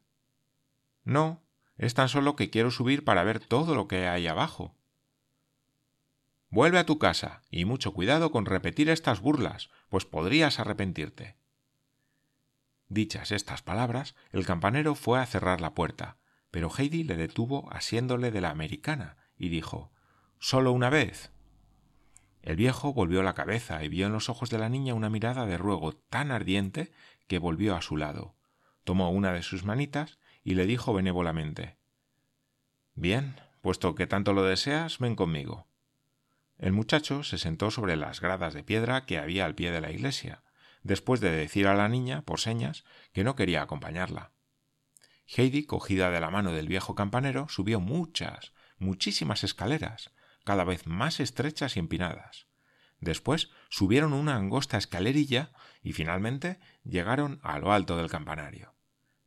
No, 1.09 1.43
es 1.79 1.95
tan 1.95 2.11
solo 2.11 2.37
que 2.37 2.51
quiero 2.51 2.71
subir 2.71 3.03
para 3.03 3.25
ver 3.25 3.41
todo 3.41 3.75
lo 3.75 3.89
que 3.89 4.09
hay 4.09 4.27
abajo. 4.27 4.77
Vuelve 6.51 6.79
a 6.79 6.85
tu 6.85 6.99
casa 6.99 7.41
y 7.51 7.65
mucho 7.65 7.95
cuidado 7.95 8.31
con 8.31 8.45
repetir 8.45 8.91
estas 8.91 9.23
burlas, 9.23 9.71
pues 9.89 10.05
podrías 10.05 10.61
arrepentirte. 10.61 11.39
Dichas 12.91 13.33
estas 13.33 13.63
palabras, 13.63 14.17
el 14.33 14.45
campanero 14.45 14.95
fue 14.95 15.19
a 15.19 15.25
cerrar 15.25 15.63
la 15.63 15.73
puerta, 15.73 16.19
pero 16.51 16.69
Heidi 16.69 17.05
le 17.05 17.17
detuvo 17.17 17.73
asiéndole 17.73 18.31
de 18.31 18.43
la 18.43 18.51
americana 18.51 19.17
y 19.39 19.49
dijo 19.49 19.91
Solo 20.39 20.73
una 20.73 20.91
vez. 20.91 21.33
El 22.43 22.57
viejo 22.57 22.93
volvió 22.93 23.23
la 23.23 23.33
cabeza 23.33 23.83
y 23.83 23.89
vio 23.89 24.09
en 24.09 24.13
los 24.13 24.29
ojos 24.29 24.51
de 24.51 24.59
la 24.59 24.69
niña 24.69 24.93
una 24.93 25.09
mirada 25.09 25.47
de 25.47 25.57
ruego 25.57 25.95
tan 25.95 26.33
ardiente 26.33 26.93
que 27.29 27.39
volvió 27.39 27.77
a 27.77 27.81
su 27.81 27.97
lado, 27.97 28.35
tomó 28.85 29.11
una 29.11 29.33
de 29.33 29.43
sus 29.43 29.65
manitas 29.65 30.18
y 30.49 30.55
le 30.55 30.65
dijo 30.65 30.95
benévolamente 30.95 31.77
Bien, 32.95 33.37
puesto 33.61 33.95
que 33.95 34.07
tanto 34.07 34.33
lo 34.33 34.45
deseas, 34.45 34.99
ven 34.99 35.15
conmigo. 35.15 35.69
El 36.57 36.73
muchacho 36.73 37.23
se 37.23 37.37
sentó 37.37 37.71
sobre 37.71 37.97
las 37.97 38.23
gradas 38.23 38.55
de 38.55 38.65
piedra 38.65 39.05
que 39.05 39.19
había 39.19 39.45
al 39.45 39.55
pie 39.55 39.71
de 39.71 39.83
la 39.83 39.91
iglesia, 39.91 40.43
después 40.83 41.21
de 41.21 41.33
decir 41.33 41.67
a 41.67 41.75
la 41.75 41.91
niña, 41.91 42.23
por 42.23 42.41
señas, 42.41 42.85
que 43.13 43.25
no 43.25 43.37
quería 43.37 43.61
acompañarla. 43.61 44.33
Heidi, 45.27 45.67
cogida 45.67 46.11
de 46.11 46.19
la 46.19 46.31
mano 46.31 46.53
del 46.53 46.67
viejo 46.67 46.95
campanero, 46.95 47.51
subió 47.51 47.79
muchas, 47.79 48.55
muchísimas 48.79 49.45
escaleras, 49.45 50.13
cada 50.45 50.65
vez 50.65 50.87
más 50.87 51.21
estrechas 51.21 51.77
y 51.77 51.81
empinadas. 51.81 52.47
Después 53.01 53.51
subieron 53.69 54.15
una 54.15 54.37
angosta 54.37 54.79
escalerilla 54.79 55.53
y 55.83 55.93
finalmente 55.93 56.59
llegaron 56.85 57.39
a 57.43 57.59
lo 57.59 57.71
alto 57.71 57.99
del 57.99 58.09
campanario. 58.09 58.78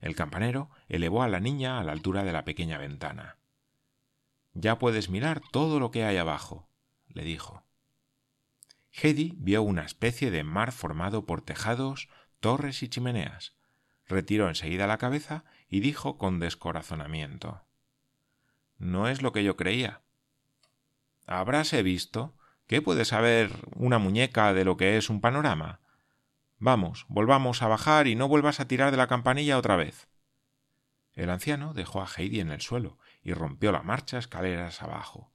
El 0.02 0.16
campanero 0.16 0.70
elevó 0.90 1.24
a 1.24 1.30
la 1.30 1.40
niña 1.40 1.80
a 1.80 1.84
la 1.84 1.92
altura 1.92 2.24
de 2.24 2.34
la 2.34 2.44
pequeña 2.44 2.78
ventana. 2.78 3.38
Ya 4.54 4.80
puedes 4.80 5.10
mirar 5.10 5.42
todo 5.52 5.80
lo 5.80 5.92
que 5.92 6.04
hay 6.04 6.18
abajo, 6.18 6.68
le 7.08 7.24
dijo. 7.24 7.64
Heidi 8.92 9.34
vio 9.38 9.62
una 9.62 9.86
especie 9.86 10.32
de 10.32 10.44
mar 10.44 10.72
formado 10.72 11.26
por 11.26 11.42
tejados, 11.42 12.10
torres 12.40 12.84
y 12.84 12.90
chimeneas. 12.90 13.56
Retiró 14.08 14.50
enseguida 14.50 14.88
la 14.88 14.98
cabeza 14.98 15.46
y 15.70 15.80
dijo 15.80 16.18
con 16.18 16.40
descorazonamiento 16.40 17.62
No 18.78 19.08
es 19.08 19.22
lo 19.22 19.32
que 19.32 19.44
yo 19.44 19.56
creía. 19.56 20.02
Habráse 21.28 21.84
visto. 21.84 22.36
¿Qué 22.68 22.82
puede 22.82 23.06
saber 23.06 23.52
una 23.76 24.00
muñeca 24.00 24.54
de 24.54 24.66
lo 24.66 24.78
que 24.78 24.98
es 24.98 25.10
un 25.10 25.22
panorama? 25.22 25.80
Vamos, 26.64 27.08
volvamos 27.10 27.64
a 27.64 27.68
bajar 27.68 28.06
y 28.06 28.14
no 28.14 28.28
vuelvas 28.28 28.60
a 28.60 28.68
tirar 28.68 28.92
de 28.92 28.98
la 28.98 29.08
campanilla 29.08 29.58
otra 29.58 29.76
vez. 29.78 30.08
El 31.14 31.32
anciano 31.32 31.74
dejó 31.74 32.04
a 32.04 32.08
Heidi 32.08 32.40
en 32.40 32.52
el 32.52 32.62
suelo 32.62 33.00
y 33.24 33.34
rompió 33.34 33.72
la 33.72 33.82
marcha 33.82 34.20
escaleras 34.20 34.84
abajo. 34.84 35.34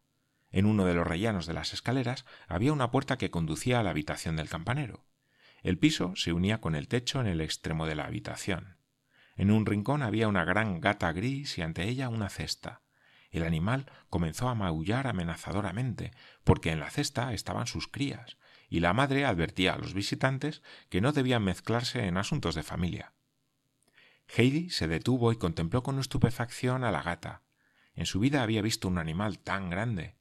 En 0.53 0.67
uno 0.67 0.85
de 0.85 0.95
los 0.95 1.05
rellanos 1.05 1.47
de 1.47 1.53
las 1.53 1.73
escaleras 1.73 2.27
había 2.47 2.73
una 2.73 2.93
puerta 2.93 3.19
que 3.19 3.33
conducía 3.33 3.81
a 3.81 3.83
la 3.83 3.91
habitación 3.91 4.37
del 4.37 4.49
campanero. 4.49 5.05
El 5.65 5.79
piso 5.79 6.15
se 6.15 6.33
unía 6.33 6.61
con 6.61 6.77
el 6.77 6.87
techo 6.87 7.21
en 7.21 7.27
el 7.27 7.41
extremo 7.41 7.87
de 7.87 7.97
la 7.97 8.05
habitación. 8.05 8.77
En 9.35 9.51
un 9.51 9.67
rincón 9.67 10.05
había 10.05 10.29
una 10.29 10.45
gran 10.45 10.81
gata 10.81 11.11
gris 11.11 11.59
y 11.59 11.63
ante 11.63 11.89
ella 11.89 12.09
una 12.09 12.29
cesta. 12.29 12.83
El 13.33 13.43
animal 13.43 13.91
comenzó 14.11 14.49
a 14.49 14.55
maullar 14.55 15.09
amenazadoramente, 15.09 16.13
porque 16.45 16.71
en 16.71 16.79
la 16.79 16.89
cesta 16.89 17.33
estaban 17.33 17.67
sus 17.67 17.89
crías, 17.89 18.39
y 18.69 18.81
la 18.81 18.93
madre 18.93 19.25
advertía 19.25 19.75
a 19.75 19.79
los 19.79 19.95
visitantes 19.95 20.63
que 20.89 21.01
no 21.01 21.13
debían 21.13 21.45
mezclarse 21.45 22.07
en 22.07 22.17
asuntos 22.17 22.55
de 22.55 22.63
familia. 22.63 23.13
Heidi 24.29 24.71
se 24.71 24.89
detuvo 24.89 25.33
y 25.33 25.37
contempló 25.37 25.83
con 25.83 25.99
estupefacción 25.99 26.85
a 26.85 26.91
la 26.91 27.03
gata. 27.03 27.43
En 27.95 28.07
su 28.07 28.21
vida 28.21 28.43
había 28.43 28.63
visto 28.63 28.89
un 28.89 28.99
animal 28.99 29.39
tan 29.39 29.71
grande. 29.71 30.17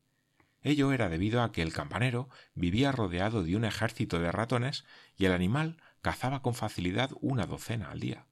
Ello 0.61 0.91
era 0.91 1.09
debido 1.09 1.43
a 1.43 1.51
que 1.51 1.61
el 1.61 1.73
campanero 1.73 2.29
vivía 2.53 2.91
rodeado 2.91 3.43
de 3.43 3.55
un 3.55 3.65
ejército 3.65 4.19
de 4.19 4.31
ratones 4.31 4.85
y 5.15 5.25
el 5.25 5.33
animal 5.33 5.77
cazaba 6.01 6.41
con 6.41 6.55
facilidad 6.55 7.11
una 7.21 7.45
docena 7.45 7.91
al 7.91 7.99
día. 7.99 8.25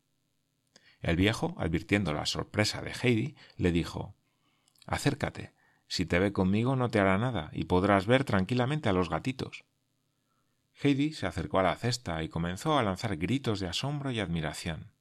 El 1.02 1.16
viejo, 1.16 1.54
advirtiendo 1.58 2.14
la 2.14 2.26
sorpresa 2.26 2.82
de 2.82 2.94
Heidi, 2.94 3.36
le 3.58 3.72
dijo 3.72 4.16
Acércate. 4.86 5.54
Si 5.88 6.06
te 6.06 6.18
ve 6.18 6.32
conmigo 6.32 6.76
no 6.76 6.90
te 6.90 7.00
hará 7.00 7.18
nada 7.18 7.50
y 7.54 7.66
podrás 7.66 8.08
ver 8.08 8.24
tranquilamente 8.24 8.90
a 8.90 8.94
los 8.94 9.10
gatitos. 9.10 9.66
Heidi 10.82 11.14
se 11.14 11.28
acercó 11.28 11.60
a 11.60 11.64
la 11.64 11.76
cesta 11.76 12.24
y 12.24 12.30
comenzó 12.30 12.78
a 12.78 12.84
lanzar 12.84 13.18
gritos 13.18 13.60
de 13.60 13.68
asombro 13.68 14.12
y 14.12 14.20
admiración. 14.20 14.92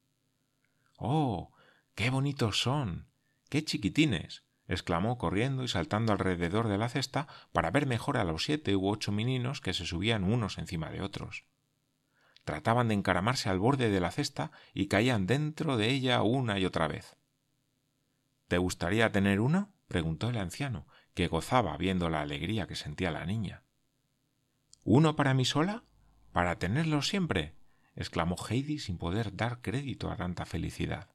Oh. 0.97 1.51
qué 1.95 2.09
bonitos 2.09 2.61
son. 2.61 3.07
qué 3.49 3.63
chiquitines 3.63 4.43
exclamó 4.67 5.17
corriendo 5.17 5.63
y 5.63 5.67
saltando 5.67 6.13
alrededor 6.13 6.67
de 6.67 6.77
la 6.77 6.89
cesta 6.89 7.27
para 7.51 7.71
ver 7.71 7.85
mejor 7.85 8.17
a 8.17 8.23
los 8.23 8.45
siete 8.45 8.75
u 8.75 8.87
ocho 8.87 9.11
meninos 9.11 9.61
que 9.61 9.73
se 9.73 9.85
subían 9.85 10.23
unos 10.23 10.57
encima 10.57 10.89
de 10.89 11.01
otros. 11.01 11.45
Trataban 12.43 12.87
de 12.89 12.93
encaramarse 12.93 13.49
al 13.49 13.59
borde 13.59 13.89
de 13.89 13.99
la 13.99 14.11
cesta 14.11 14.51
y 14.73 14.87
caían 14.87 15.25
dentro 15.25 15.77
de 15.77 15.89
ella 15.89 16.21
una 16.23 16.59
y 16.59 16.65
otra 16.65 16.87
vez. 16.87 17.17
¿Te 18.47 18.57
gustaría 18.57 19.11
tener 19.11 19.39
uno? 19.39 19.73
preguntó 19.87 20.29
el 20.29 20.37
anciano, 20.37 20.87
que 21.13 21.27
gozaba 21.27 21.77
viendo 21.77 22.09
la 22.09 22.21
alegría 22.21 22.67
que 22.67 22.75
sentía 22.75 23.11
la 23.11 23.25
niña. 23.25 23.62
¿Uno 24.83 25.15
para 25.15 25.33
mí 25.33 25.45
sola? 25.45 25.83
¿Para 26.31 26.59
tenerlo 26.59 27.01
siempre? 27.01 27.55
exclamó 27.95 28.35
Heidi 28.49 28.79
sin 28.79 28.97
poder 28.97 29.35
dar 29.35 29.61
crédito 29.61 30.09
a 30.11 30.17
tanta 30.17 30.45
felicidad. 30.45 31.09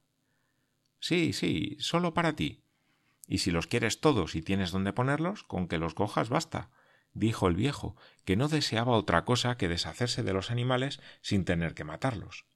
Sí, 1.01 1.33
sí, 1.33 1.77
solo 1.81 2.15
para 2.15 2.35
ti, 2.35 2.63
y 3.27 3.39
si 3.39 3.51
los 3.51 3.67
quieres 3.67 4.01
todos 4.01 4.35
y 4.35 4.43
tienes 4.43 4.71
dónde 4.71 4.93
ponerlos, 4.93 5.43
con 5.45 5.69
que 5.69 5.79
los 5.79 5.95
cojas 5.95 6.31
basta, 6.31 6.71
dijo 7.13 7.47
el 7.47 7.55
viejo, 7.55 7.95
que 8.25 8.37
no 8.37 8.49
deseaba 8.49 8.97
otra 8.97 9.25
cosa 9.25 9.57
que 9.57 9.69
deshacerse 9.69 10.23
de 10.23 10.33
los 10.33 10.51
animales 10.51 11.01
sin 11.21 11.45
tener 11.45 11.75
que 11.75 11.85
matarlos. 11.85 12.47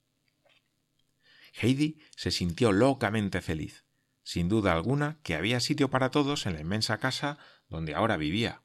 Heidi 1.60 2.00
se 2.16 2.30
sintió 2.30 2.72
locamente 2.72 3.42
feliz. 3.42 3.84
Sin 4.22 4.48
duda 4.48 4.72
alguna 4.72 5.18
que 5.22 5.34
había 5.34 5.60
sitio 5.60 5.90
para 5.90 6.10
todos 6.10 6.46
en 6.46 6.54
la 6.54 6.60
inmensa 6.60 6.98
casa 6.98 7.38
donde 7.68 7.94
ahora 7.94 8.16
vivía. 8.16 8.61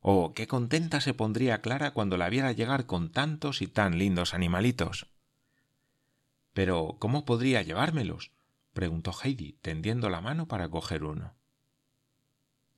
Oh, 0.00 0.32
qué 0.34 0.46
contenta 0.46 1.00
se 1.00 1.14
pondría 1.14 1.60
Clara 1.60 1.92
cuando 1.92 2.16
la 2.16 2.30
viera 2.30 2.52
llegar 2.52 2.86
con 2.86 3.12
tantos 3.12 3.60
y 3.60 3.66
tan 3.66 3.98
lindos 3.98 4.32
animalitos. 4.32 5.06
Pero 6.54 6.96
¿cómo 6.98 7.24
podría 7.24 7.62
llevármelos? 7.62 8.32
preguntó 8.72 9.12
Heidi, 9.12 9.58
tendiendo 9.60 10.08
la 10.08 10.20
mano 10.20 10.48
para 10.48 10.68
coger 10.68 11.04
uno. 11.04 11.34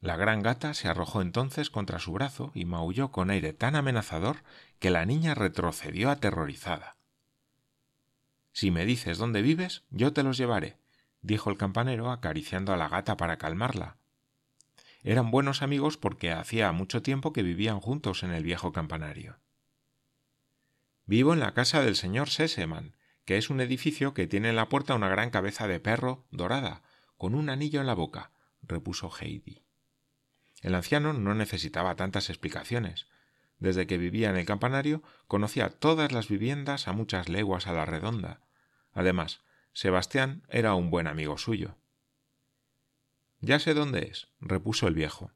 La 0.00 0.16
gran 0.16 0.42
gata 0.42 0.74
se 0.74 0.88
arrojó 0.88 1.22
entonces 1.22 1.70
contra 1.70 2.00
su 2.00 2.12
brazo 2.12 2.50
y 2.54 2.64
maulló 2.64 3.12
con 3.12 3.30
aire 3.30 3.52
tan 3.52 3.76
amenazador 3.76 4.42
que 4.80 4.90
la 4.90 5.06
niña 5.06 5.34
retrocedió 5.34 6.10
aterrorizada. 6.10 6.96
Si 8.52 8.72
me 8.72 8.84
dices 8.84 9.16
dónde 9.16 9.42
vives, 9.42 9.84
yo 9.90 10.12
te 10.12 10.24
los 10.24 10.36
llevaré, 10.36 10.76
dijo 11.20 11.50
el 11.50 11.56
campanero 11.56 12.10
acariciando 12.10 12.72
a 12.72 12.76
la 12.76 12.88
gata 12.88 13.16
para 13.16 13.38
calmarla. 13.38 13.96
Eran 15.04 15.30
buenos 15.30 15.62
amigos 15.62 15.96
porque 15.96 16.30
hacía 16.30 16.70
mucho 16.72 17.02
tiempo 17.02 17.32
que 17.32 17.42
vivían 17.42 17.80
juntos 17.80 18.22
en 18.22 18.30
el 18.30 18.44
viejo 18.44 18.72
campanario. 18.72 19.38
Vivo 21.06 21.32
en 21.32 21.40
la 21.40 21.54
casa 21.54 21.82
del 21.82 21.96
señor 21.96 22.30
Seseman, 22.30 22.94
que 23.24 23.36
es 23.36 23.50
un 23.50 23.60
edificio 23.60 24.14
que 24.14 24.28
tiene 24.28 24.50
en 24.50 24.56
la 24.56 24.68
puerta 24.68 24.94
una 24.94 25.08
gran 25.08 25.30
cabeza 25.30 25.66
de 25.66 25.80
perro 25.80 26.24
dorada, 26.30 26.82
con 27.18 27.34
un 27.34 27.50
anillo 27.50 27.80
en 27.80 27.86
la 27.86 27.94
boca, 27.94 28.30
repuso 28.62 29.10
Heidi. 29.20 29.62
El 30.60 30.76
anciano 30.76 31.12
no 31.12 31.34
necesitaba 31.34 31.96
tantas 31.96 32.30
explicaciones. 32.30 33.08
Desde 33.58 33.88
que 33.88 33.98
vivía 33.98 34.30
en 34.30 34.36
el 34.36 34.46
campanario 34.46 35.02
conocía 35.26 35.68
todas 35.70 36.12
las 36.12 36.28
viviendas 36.28 36.86
a 36.86 36.92
muchas 36.92 37.28
leguas 37.28 37.66
a 37.66 37.72
la 37.72 37.84
redonda. 37.84 38.40
Además, 38.92 39.40
Sebastián 39.72 40.44
era 40.48 40.74
un 40.74 40.90
buen 40.90 41.08
amigo 41.08 41.38
suyo. 41.38 41.76
Ya 43.42 43.58
sé 43.58 43.74
dónde 43.74 44.08
es, 44.10 44.28
repuso 44.40 44.88
el 44.88 44.94
viejo. 44.94 45.30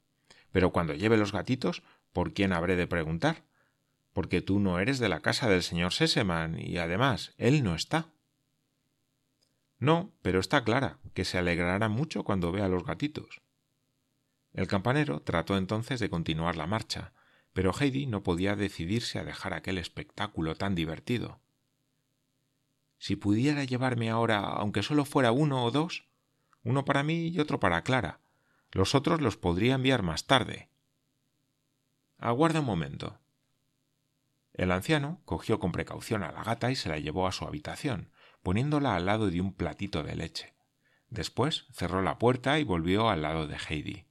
Pero 0.50 0.72
cuando 0.72 0.94
lleve 0.94 1.18
los 1.18 1.32
gatitos, 1.32 1.82
¿por 2.14 2.32
quién 2.32 2.54
habré 2.54 2.76
de 2.76 2.86
preguntar? 2.86 3.44
porque 4.16 4.40
tú 4.40 4.60
no 4.60 4.80
eres 4.80 4.98
de 4.98 5.10
la 5.10 5.20
casa 5.20 5.46
del 5.46 5.62
señor 5.62 5.92
Seseman 5.92 6.58
y 6.58 6.78
además 6.78 7.34
él 7.36 7.62
no 7.62 7.74
está. 7.74 8.14
No, 9.78 10.10
pero 10.22 10.40
está 10.40 10.64
clara, 10.64 11.00
que 11.12 11.26
se 11.26 11.36
alegrará 11.36 11.90
mucho 11.90 12.24
cuando 12.24 12.50
vea 12.50 12.66
los 12.66 12.86
gatitos. 12.86 13.42
El 14.54 14.68
campanero 14.68 15.20
trató 15.20 15.58
entonces 15.58 16.00
de 16.00 16.08
continuar 16.08 16.56
la 16.56 16.66
marcha, 16.66 17.12
pero 17.52 17.74
Heidi 17.78 18.06
no 18.06 18.22
podía 18.22 18.56
decidirse 18.56 19.18
a 19.18 19.24
dejar 19.24 19.52
aquel 19.52 19.76
espectáculo 19.76 20.54
tan 20.54 20.74
divertido. 20.74 21.42
Si 22.96 23.16
pudiera 23.16 23.64
llevarme 23.64 24.08
ahora, 24.08 24.38
aunque 24.38 24.82
solo 24.82 25.04
fuera 25.04 25.30
uno 25.30 25.62
o 25.62 25.70
dos, 25.70 26.05
uno 26.66 26.84
para 26.84 27.04
mí 27.04 27.28
y 27.28 27.38
otro 27.38 27.60
para 27.60 27.82
Clara, 27.82 28.18
los 28.72 28.96
otros 28.96 29.20
los 29.20 29.36
podría 29.36 29.76
enviar 29.76 30.02
más 30.02 30.26
tarde. 30.26 30.68
Aguarda 32.18 32.58
un 32.58 32.66
momento. 32.66 33.20
El 34.52 34.72
anciano 34.72 35.20
cogió 35.24 35.60
con 35.60 35.70
precaución 35.70 36.24
a 36.24 36.32
la 36.32 36.42
gata 36.42 36.72
y 36.72 36.74
se 36.74 36.88
la 36.88 36.98
llevó 36.98 37.28
a 37.28 37.32
su 37.32 37.44
habitación, 37.44 38.10
poniéndola 38.42 38.96
al 38.96 39.06
lado 39.06 39.30
de 39.30 39.40
un 39.40 39.54
platito 39.54 40.02
de 40.02 40.16
leche. 40.16 40.56
Después 41.08 41.66
cerró 41.70 42.02
la 42.02 42.18
puerta 42.18 42.58
y 42.58 42.64
volvió 42.64 43.10
al 43.10 43.22
lado 43.22 43.46
de 43.46 43.58
Heidi. 43.68 44.06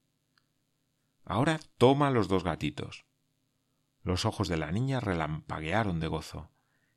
Ahora 1.25 1.59
toma 1.77 2.09
los 2.09 2.29
dos 2.29 2.45
gatitos. 2.45 3.05
Los 4.01 4.23
ojos 4.23 4.47
de 4.47 4.55
la 4.55 4.71
niña 4.71 5.01
relampaguearon 5.01 5.99
de 5.99 6.07
gozo. 6.07 6.51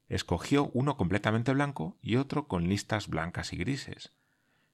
Escogió 0.06 0.70
uno 0.72 0.96
completamente 0.96 1.52
blanco 1.52 1.98
y 2.00 2.14
otro 2.14 2.46
con 2.46 2.68
listas 2.68 3.08
blancas 3.08 3.52
y 3.52 3.56
grises. 3.56 4.12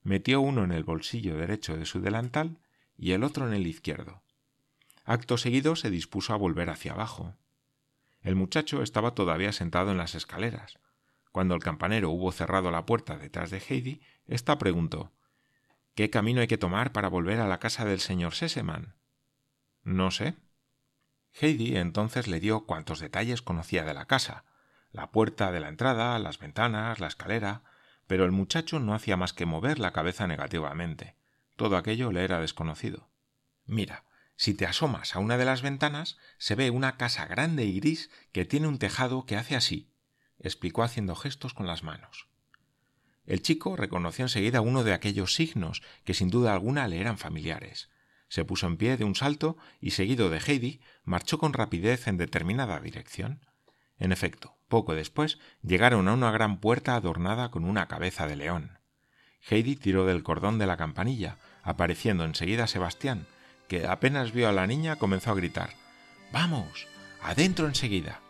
Metió 0.05 0.43
uno 0.43 0.65
en 0.65 0.71
el 0.71 0.85
bolsillo 0.85 1.37
derecho 1.37 1.77
de 1.77 1.87
su 1.87 2.01
delantal 2.01 2.59
y 2.97 3.13
el 3.13 3.25
otro 3.25 3.49
en 3.49 3.55
el 3.55 3.67
izquierdo. 3.67 4.23
Acto 5.05 5.39
seguido 5.39 5.77
se 5.77 5.91
dispuso 5.91 6.35
a 6.35 6.37
volver 6.37 6.69
hacia 6.69 6.93
abajo. 6.93 7.35
El 8.21 8.37
muchacho 8.37 8.83
estaba 8.83 9.15
todavía 9.15 9.53
sentado 9.53 9.91
en 9.91 9.99
las 9.99 10.15
escaleras. 10.15 10.79
Cuando 11.33 11.55
el 11.55 11.63
campanero 11.63 12.11
hubo 12.11 12.33
cerrado 12.33 12.71
la 12.71 12.87
puerta 12.87 13.17
detrás 13.17 13.51
de 13.51 13.59
Heidi, 13.59 14.03
ésta 14.27 14.59
preguntó 14.59 15.11
¿Qué 15.95 16.11
camino 16.11 16.43
hay 16.43 16.49
que 16.49 16.59
tomar 16.59 16.93
para 16.93 17.09
volver 17.09 17.41
a 17.41 17.49
la 17.49 17.59
casa 17.59 17.85
del 17.85 18.01
señor 18.01 18.35
Sesemann? 18.35 18.95
No 19.83 20.11
sé. 20.11 20.37
Heidi 21.33 21.77
entonces 21.77 22.29
le 22.29 22.41
dio 22.41 22.67
cuantos 22.67 23.01
detalles 23.01 23.43
conocía 23.43 23.85
de 23.85 23.95
la 23.95 24.07
casa, 24.07 24.45
la 24.93 25.11
puerta 25.11 25.51
de 25.51 25.61
la 25.61 25.69
entrada, 25.69 26.19
las 26.19 26.39
ventanas, 26.39 27.01
la 27.01 27.07
escalera, 27.07 27.63
pero 28.07 28.25
el 28.25 28.33
muchacho 28.33 28.81
no 28.81 28.95
hacía 28.95 29.17
más 29.17 29.33
que 29.33 29.47
mover 29.47 29.79
la 29.79 29.93
cabeza 29.93 30.27
negativamente. 30.27 31.17
Todo 31.57 31.77
aquello 31.77 32.13
le 32.13 32.25
era 32.25 32.41
desconocido. 32.41 33.11
Mira, 33.67 34.05
si 34.37 34.55
te 34.55 34.67
asomas 34.67 35.15
a 35.15 35.21
una 35.21 35.39
de 35.39 35.45
las 35.45 35.63
ventanas, 35.63 36.19
se 36.39 36.55
ve 36.55 36.71
una 36.71 36.97
casa 36.97 37.27
grande 37.27 37.65
y 37.65 37.79
gris 37.79 38.11
que 38.33 38.45
tiene 38.45 38.67
un 38.67 38.79
tejado 38.79 39.27
que 39.27 39.37
hace 39.37 39.55
así, 39.55 39.93
explicó 40.39 40.83
haciendo 40.83 41.15
gestos 41.15 41.55
con 41.55 41.67
las 41.67 41.83
manos. 41.83 42.29
El 43.27 43.41
chico 43.41 43.77
reconoció 43.77 44.25
enseguida 44.25 44.61
uno 44.61 44.85
de 44.85 44.93
aquellos 44.93 45.35
signos 45.35 45.83
que 46.05 46.15
sin 46.15 46.31
duda 46.31 46.53
alguna 46.53 46.89
le 46.89 47.01
eran 47.01 47.17
familiares. 47.17 47.89
Se 48.29 48.45
puso 48.45 48.67
en 48.67 48.77
pie 48.77 48.97
de 48.97 49.05
un 49.05 49.15
salto 49.15 49.57
y, 49.81 49.93
seguido 49.93 50.29
de 50.29 50.39
Heidi, 50.39 50.81
marchó 51.05 51.39
con 51.39 51.53
rapidez 51.53 52.07
en 52.09 52.19
determinada 52.19 52.81
dirección. 52.81 53.47
En 53.99 54.13
efecto, 54.13 54.54
poco 54.75 54.97
después 54.97 55.39
llegaron 55.63 56.09
a 56.09 56.15
una 56.15 56.33
gran 56.33 56.59
puerta 56.59 56.97
adornada 56.97 57.53
con 57.53 57.65
una 57.65 57.87
cabeza 57.87 58.27
de 58.27 58.35
león. 58.35 58.81
Heidi 59.49 59.77
tiró 59.77 60.05
del 60.05 60.25
cordón 60.25 60.59
de 60.59 60.67
la 60.67 60.77
campanilla, 60.77 61.39
apareciendo 61.63 62.25
enseguida 62.25 62.67
Sebastián, 62.67 63.29
que 63.69 63.87
apenas 63.87 64.33
vio 64.33 64.49
a 64.49 64.53
la 64.53 64.67
niña 64.67 64.97
comenzó 64.97 65.31
a 65.31 65.37
gritar 65.37 65.71
Vamos. 66.33 66.89
adentro 67.23 67.69
enseguida. 67.69 68.24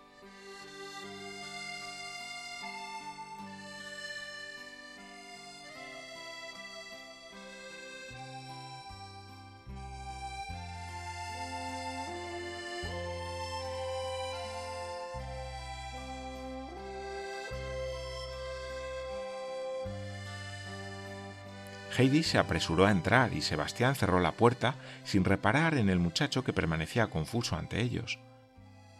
Heidi 21.96 22.22
se 22.22 22.38
apresuró 22.38 22.86
a 22.86 22.90
entrar 22.90 23.32
y 23.32 23.42
Sebastián 23.42 23.94
cerró 23.94 24.20
la 24.20 24.32
puerta 24.32 24.74
sin 25.04 25.24
reparar 25.24 25.76
en 25.76 25.88
el 25.88 25.98
muchacho 25.98 26.42
que 26.42 26.52
permanecía 26.52 27.08
confuso 27.08 27.56
ante 27.56 27.80
ellos. 27.80 28.18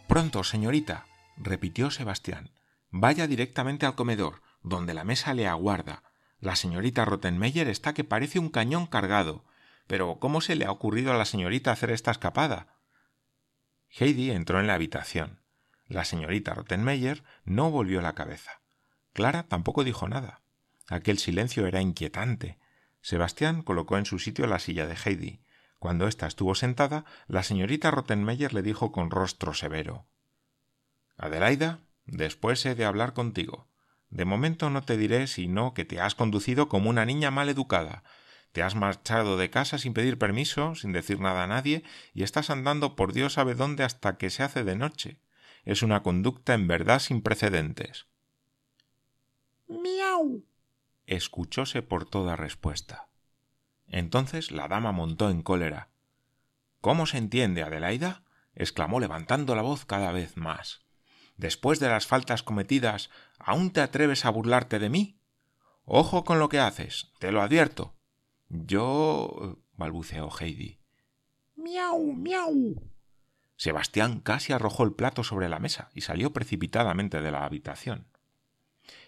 Pronto, 0.07 0.45
señorita, 0.45 1.07
repitió 1.37 1.91
Sebastián. 1.91 2.51
Vaya 2.91 3.27
directamente 3.27 3.87
al 3.87 3.97
comedor, 3.97 4.43
donde 4.63 4.95
la 4.95 5.05
mesa 5.05 5.35
le 5.35 5.49
aguarda. 5.49 6.03
La 6.39 6.55
señorita 6.55 7.05
Rottenmeier 7.05 7.69
está 7.69 7.95
que 7.95 8.05
parece 8.05 8.39
un 8.39 8.49
cañón 8.49 8.87
cargado. 8.87 9.45
Pero 9.87 10.19
¿cómo 10.21 10.41
se 10.41 10.55
le 10.55 10.65
ha 10.65 10.71
ocurrido 10.71 11.13
a 11.13 11.17
la 11.17 11.25
señorita 11.25 11.73
hacer 11.73 11.91
esta 11.91 12.11
escapada? 12.11 12.79
Heidi 13.89 14.31
entró 14.31 14.61
en 14.61 14.67
la 14.67 14.75
habitación. 14.75 15.41
La 15.87 16.05
señorita 16.05 16.55
Rottenmeier 16.55 17.25
no 17.45 17.71
volvió 17.71 18.01
la 18.01 18.15
cabeza. 18.15 18.63
Clara 19.13 19.45
tampoco 19.45 19.85
dijo 19.85 20.09
nada. 20.09 20.43
Aquel 20.89 21.19
silencio 21.19 21.67
era 21.67 21.81
inquietante. 21.81 22.59
Sebastián 23.05 23.61
colocó 23.61 23.99
en 23.99 24.07
su 24.07 24.19
sitio 24.19 24.47
la 24.47 24.59
silla 24.59 24.87
de 24.87 24.97
Heidi. 24.97 25.43
Cuando 25.79 26.09
ésta 26.09 26.27
estuvo 26.27 26.55
sentada, 26.55 27.05
la 27.29 27.43
señorita 27.43 27.91
Rottenmeier 27.91 28.55
le 28.55 28.63
dijo 28.63 28.93
con 28.93 29.11
rostro 29.11 29.53
severo 29.53 30.07
Adelaida, 31.19 31.81
después 32.07 32.65
he 32.65 32.75
de 32.75 32.87
hablar 32.87 33.13
contigo. 33.13 33.69
De 34.09 34.25
momento 34.25 34.71
no 34.71 34.81
te 34.81 34.97
diré 34.97 35.27
sino 35.27 35.75
que 35.75 35.85
te 35.85 36.01
has 36.01 36.15
conducido 36.15 36.71
como 36.71 36.89
una 36.89 37.05
niña 37.05 37.31
mal 37.31 37.51
educada. 37.51 38.05
Te 38.53 38.63
has 38.63 38.75
marchado 38.75 39.37
de 39.37 39.51
casa 39.51 39.77
sin 39.77 39.93
pedir 39.93 40.17
permiso, 40.17 40.75
sin 40.75 40.93
decir 40.93 41.21
nada 41.21 41.45
a 41.45 41.47
nadie, 41.47 41.85
y 42.15 42.23
estás 42.23 42.49
andando 42.49 42.97
por 42.97 43.13
Dios 43.13 43.35
sabe 43.35 43.55
dónde 43.55 43.85
hasta 43.85 44.17
que 44.17 44.31
se 44.31 44.45
hace 44.45 44.65
de 44.65 44.77
noche. 44.77 45.21
Es 45.67 45.83
una 45.83 46.03
conducta 46.03 46.55
en 46.55 46.69
verdad 46.69 47.01
sin 47.01 47.21
precedentes. 47.21 48.07
Miau 49.69 50.43
escuchóse 51.07 51.83
por 51.83 52.09
toda 52.09 52.37
respuesta. 52.37 53.09
Entonces 53.87 54.51
la 54.51 54.69
dama 54.69 54.93
montó 54.93 55.31
en 55.31 55.43
cólera. 55.43 55.91
¿Cómo 56.81 57.07
se 57.07 57.19
entiende, 57.19 57.63
Adelaida? 57.63 58.25
exclamó 58.55 59.01
levantando 59.01 59.55
la 59.55 59.63
voz 59.63 59.85
cada 59.85 60.13
vez 60.13 60.37
más. 60.37 60.85
Después 61.37 61.81
de 61.81 61.89
las 61.89 62.07
faltas 62.07 62.43
cometidas, 62.43 63.11
¿aún 63.39 63.73
te 63.73 63.81
atreves 63.81 64.25
a 64.25 64.31
burlarte 64.31 64.79
de 64.79 64.89
mí? 64.89 65.19
Ojo 65.85 66.25
con 66.25 66.39
lo 66.39 66.49
que 66.49 66.61
haces, 66.61 67.13
te 67.19 67.33
lo 67.33 67.43
advierto. 67.43 67.97
Yo. 68.49 69.59
balbuceó 69.73 70.31
Heidi. 70.39 70.79
Miau, 71.57 72.13
miau. 72.13 72.91
Sebastián 73.57 74.21
casi 74.21 74.53
arrojó 74.53 74.85
el 74.85 74.93
plato 74.93 75.25
sobre 75.25 75.49
la 75.49 75.59
mesa 75.59 75.91
y 75.95 76.03
salió 76.03 76.33
precipitadamente 76.33 77.21
de 77.21 77.31
la 77.31 77.45
habitación. 77.45 78.07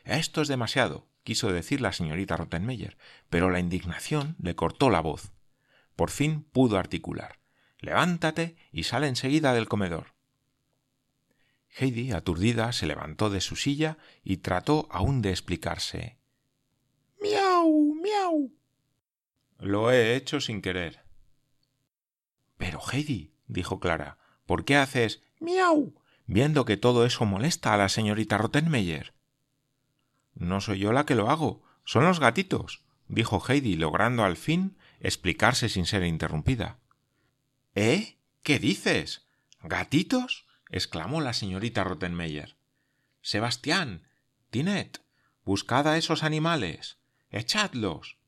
Esto 0.04 0.42
es 0.42 0.48
demasiado, 0.48 1.08
quiso 1.26 1.52
decir 1.52 1.80
la 1.80 1.92
señorita 1.92 2.36
Rottenmeier, 2.36 2.96
pero 3.28 3.50
la 3.50 3.58
indignación 3.58 4.36
le 4.40 4.54
cortó 4.54 4.90
la 4.90 5.00
voz. 5.00 5.32
Por 5.96 6.10
fin 6.10 6.44
pudo 6.44 6.78
articular. 6.78 7.40
Levántate 7.80 8.56
y 8.70 8.84
sale 8.84 9.08
enseguida 9.08 9.52
del 9.52 9.66
comedor. 9.66 10.14
Heidi, 11.68 12.12
aturdida, 12.12 12.72
se 12.72 12.86
levantó 12.86 13.28
de 13.28 13.40
su 13.40 13.56
silla 13.56 13.98
y 14.22 14.38
trató 14.38 14.86
aún 14.90 15.20
de 15.20 15.30
explicarse. 15.30 16.16
Miau, 17.20 17.94
miau. 18.00 18.52
Lo 19.58 19.90
he 19.90 20.14
hecho 20.14 20.40
sin 20.40 20.62
querer. 20.62 21.02
Pero, 22.56 22.80
Heidi, 22.92 23.34
dijo 23.48 23.80
Clara, 23.80 24.18
¿por 24.46 24.64
qué 24.64 24.76
haces 24.76 25.22
miau? 25.40 25.92
viendo 26.26 26.64
que 26.64 26.76
todo 26.76 27.04
eso 27.04 27.26
molesta 27.26 27.74
a 27.74 27.76
la 27.76 27.88
señorita 27.88 28.38
Rottenmeier? 28.38 29.15
No 30.36 30.60
soy 30.60 30.78
yo 30.78 30.92
la 30.92 31.06
que 31.06 31.14
lo 31.14 31.30
hago, 31.30 31.64
son 31.84 32.04
los 32.04 32.20
gatitos, 32.20 32.84
dijo 33.08 33.42
Heidi, 33.48 33.76
logrando 33.76 34.22
al 34.24 34.36
fin 34.36 34.76
explicarse 35.00 35.68
sin 35.68 35.86
ser 35.86 36.04
interrumpida. 36.04 36.78
¿Eh? 37.74 38.18
¿Qué 38.42 38.58
dices? 38.58 39.26
¿Gatitos? 39.62 40.46
exclamó 40.70 41.20
la 41.20 41.32
señorita 41.32 41.84
Rottenmeier. 41.84 42.56
Sebastián, 43.22 44.06
Tinet, 44.50 45.02
buscad 45.44 45.88
a 45.88 45.96
esos 45.96 46.22
animales. 46.22 46.98
echadlos. 47.30 48.18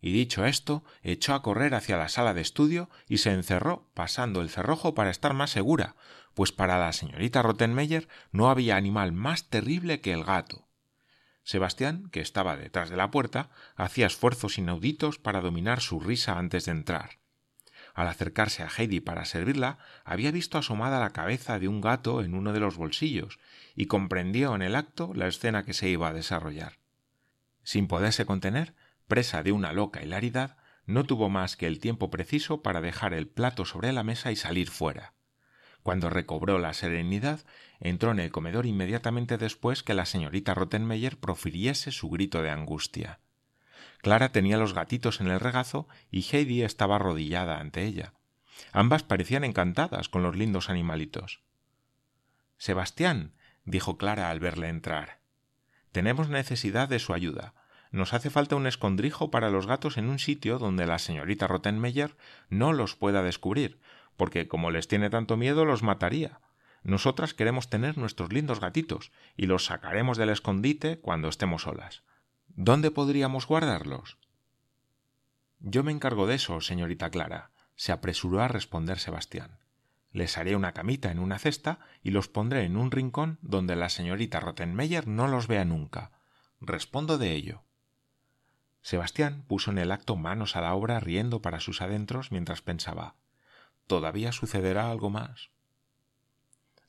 Y 0.00 0.12
dicho 0.12 0.44
esto, 0.44 0.84
echó 1.02 1.34
a 1.34 1.42
correr 1.42 1.74
hacia 1.74 1.96
la 1.96 2.08
sala 2.08 2.34
de 2.34 2.42
estudio 2.42 2.90
y 3.08 3.18
se 3.18 3.32
encerró, 3.32 3.90
pasando 3.94 4.42
el 4.42 4.50
cerrojo 4.50 4.94
para 4.94 5.10
estar 5.10 5.32
más 5.32 5.50
segura, 5.50 5.96
pues 6.34 6.52
para 6.52 6.78
la 6.78 6.92
señorita 6.92 7.42
Rottenmeier 7.42 8.08
no 8.32 8.50
había 8.50 8.76
animal 8.76 9.12
más 9.12 9.48
terrible 9.48 10.00
que 10.00 10.12
el 10.12 10.24
gato. 10.24 10.63
Sebastián, 11.44 12.08
que 12.10 12.20
estaba 12.20 12.56
detrás 12.56 12.90
de 12.90 12.96
la 12.96 13.10
puerta, 13.10 13.50
hacía 13.76 14.06
esfuerzos 14.06 14.58
inauditos 14.58 15.18
para 15.18 15.40
dominar 15.40 15.80
su 15.80 16.00
risa 16.00 16.38
antes 16.38 16.64
de 16.64 16.72
entrar. 16.72 17.18
Al 17.94 18.08
acercarse 18.08 18.62
a 18.62 18.68
Heidi 18.68 19.00
para 19.00 19.24
servirla, 19.24 19.78
había 20.04 20.32
visto 20.32 20.58
asomada 20.58 20.98
la 20.98 21.10
cabeza 21.10 21.58
de 21.58 21.68
un 21.68 21.80
gato 21.80 22.22
en 22.22 22.34
uno 22.34 22.52
de 22.52 22.60
los 22.60 22.76
bolsillos 22.76 23.38
y 23.76 23.86
comprendió 23.86 24.54
en 24.54 24.62
el 24.62 24.74
acto 24.74 25.12
la 25.14 25.28
escena 25.28 25.64
que 25.64 25.74
se 25.74 25.88
iba 25.88 26.08
a 26.08 26.12
desarrollar. 26.12 26.78
Sin 27.62 27.86
poderse 27.86 28.26
contener, 28.26 28.74
presa 29.06 29.42
de 29.42 29.52
una 29.52 29.72
loca 29.72 30.02
hilaridad, 30.02 30.56
no 30.86 31.04
tuvo 31.04 31.28
más 31.28 31.56
que 31.56 31.66
el 31.66 31.78
tiempo 31.78 32.10
preciso 32.10 32.62
para 32.62 32.80
dejar 32.80 33.14
el 33.14 33.28
plato 33.28 33.64
sobre 33.64 33.92
la 33.92 34.02
mesa 34.02 34.32
y 34.32 34.36
salir 34.36 34.70
fuera. 34.70 35.14
Cuando 35.84 36.08
recobró 36.08 36.58
la 36.58 36.72
serenidad, 36.72 37.40
entró 37.78 38.10
en 38.10 38.18
el 38.18 38.32
comedor 38.32 38.64
inmediatamente 38.64 39.36
después 39.36 39.82
que 39.82 39.92
la 39.92 40.06
señorita 40.06 40.54
Rottenmeier 40.54 41.18
profiriese 41.18 41.92
su 41.92 42.08
grito 42.08 42.40
de 42.40 42.48
angustia. 42.48 43.20
Clara 43.98 44.32
tenía 44.32 44.56
los 44.56 44.72
gatitos 44.72 45.20
en 45.20 45.26
el 45.28 45.40
regazo 45.40 45.86
y 46.10 46.22
Heidi 46.22 46.62
estaba 46.62 46.96
arrodillada 46.96 47.60
ante 47.60 47.84
ella. 47.84 48.14
Ambas 48.72 49.02
parecían 49.02 49.44
encantadas 49.44 50.08
con 50.08 50.22
los 50.22 50.34
lindos 50.36 50.70
animalitos. 50.70 51.42
Sebastián, 52.56 53.34
dijo 53.66 53.98
Clara 53.98 54.30
al 54.30 54.40
verle 54.40 54.70
entrar. 54.70 55.20
Tenemos 55.92 56.30
necesidad 56.30 56.88
de 56.88 56.98
su 56.98 57.12
ayuda. 57.12 57.52
Nos 57.90 58.14
hace 58.14 58.30
falta 58.30 58.56
un 58.56 58.66
escondrijo 58.66 59.30
para 59.30 59.50
los 59.50 59.66
gatos 59.66 59.98
en 59.98 60.08
un 60.08 60.18
sitio 60.18 60.58
donde 60.58 60.86
la 60.86 60.98
señorita 60.98 61.46
Rottenmeier 61.46 62.16
no 62.48 62.72
los 62.72 62.96
pueda 62.96 63.22
descubrir, 63.22 63.78
porque 64.16 64.48
como 64.48 64.70
les 64.70 64.88
tiene 64.88 65.10
tanto 65.10 65.36
miedo 65.36 65.64
los 65.64 65.82
mataría. 65.82 66.40
Nosotras 66.82 67.32
queremos 67.34 67.70
tener 67.70 67.96
nuestros 67.96 68.32
lindos 68.32 68.60
gatitos 68.60 69.10
y 69.36 69.46
los 69.46 69.64
sacaremos 69.64 70.18
del 70.18 70.28
escondite 70.28 70.98
cuando 70.98 71.28
estemos 71.28 71.62
solas. 71.62 72.02
¿Dónde 72.48 72.90
podríamos 72.90 73.46
guardarlos? 73.46 74.18
Yo 75.60 75.82
me 75.82 75.92
encargo 75.92 76.26
de 76.26 76.34
eso, 76.34 76.60
señorita 76.60 77.10
Clara, 77.10 77.50
se 77.74 77.90
apresuró 77.90 78.42
a 78.42 78.48
responder 78.48 78.98
Sebastián. 78.98 79.58
Les 80.12 80.36
haré 80.36 80.54
una 80.54 80.72
camita 80.72 81.10
en 81.10 81.18
una 81.18 81.38
cesta 81.38 81.80
y 82.02 82.10
los 82.10 82.28
pondré 82.28 82.64
en 82.64 82.76
un 82.76 82.90
rincón 82.90 83.38
donde 83.40 83.74
la 83.74 83.88
señorita 83.88 84.38
Rottenmeier 84.38 85.08
no 85.08 85.26
los 85.26 85.48
vea 85.48 85.64
nunca. 85.64 86.12
Respondo 86.60 87.18
de 87.18 87.32
ello. 87.32 87.62
Sebastián 88.82 89.42
puso 89.48 89.70
en 89.70 89.78
el 89.78 89.90
acto 89.90 90.16
manos 90.16 90.54
a 90.54 90.60
la 90.60 90.74
obra 90.74 91.00
riendo 91.00 91.40
para 91.40 91.60
sus 91.60 91.80
adentros 91.80 92.30
mientras 92.30 92.60
pensaba 92.60 93.16
¿Todavía 93.86 94.32
sucederá 94.32 94.90
algo 94.90 95.10
más? 95.10 95.50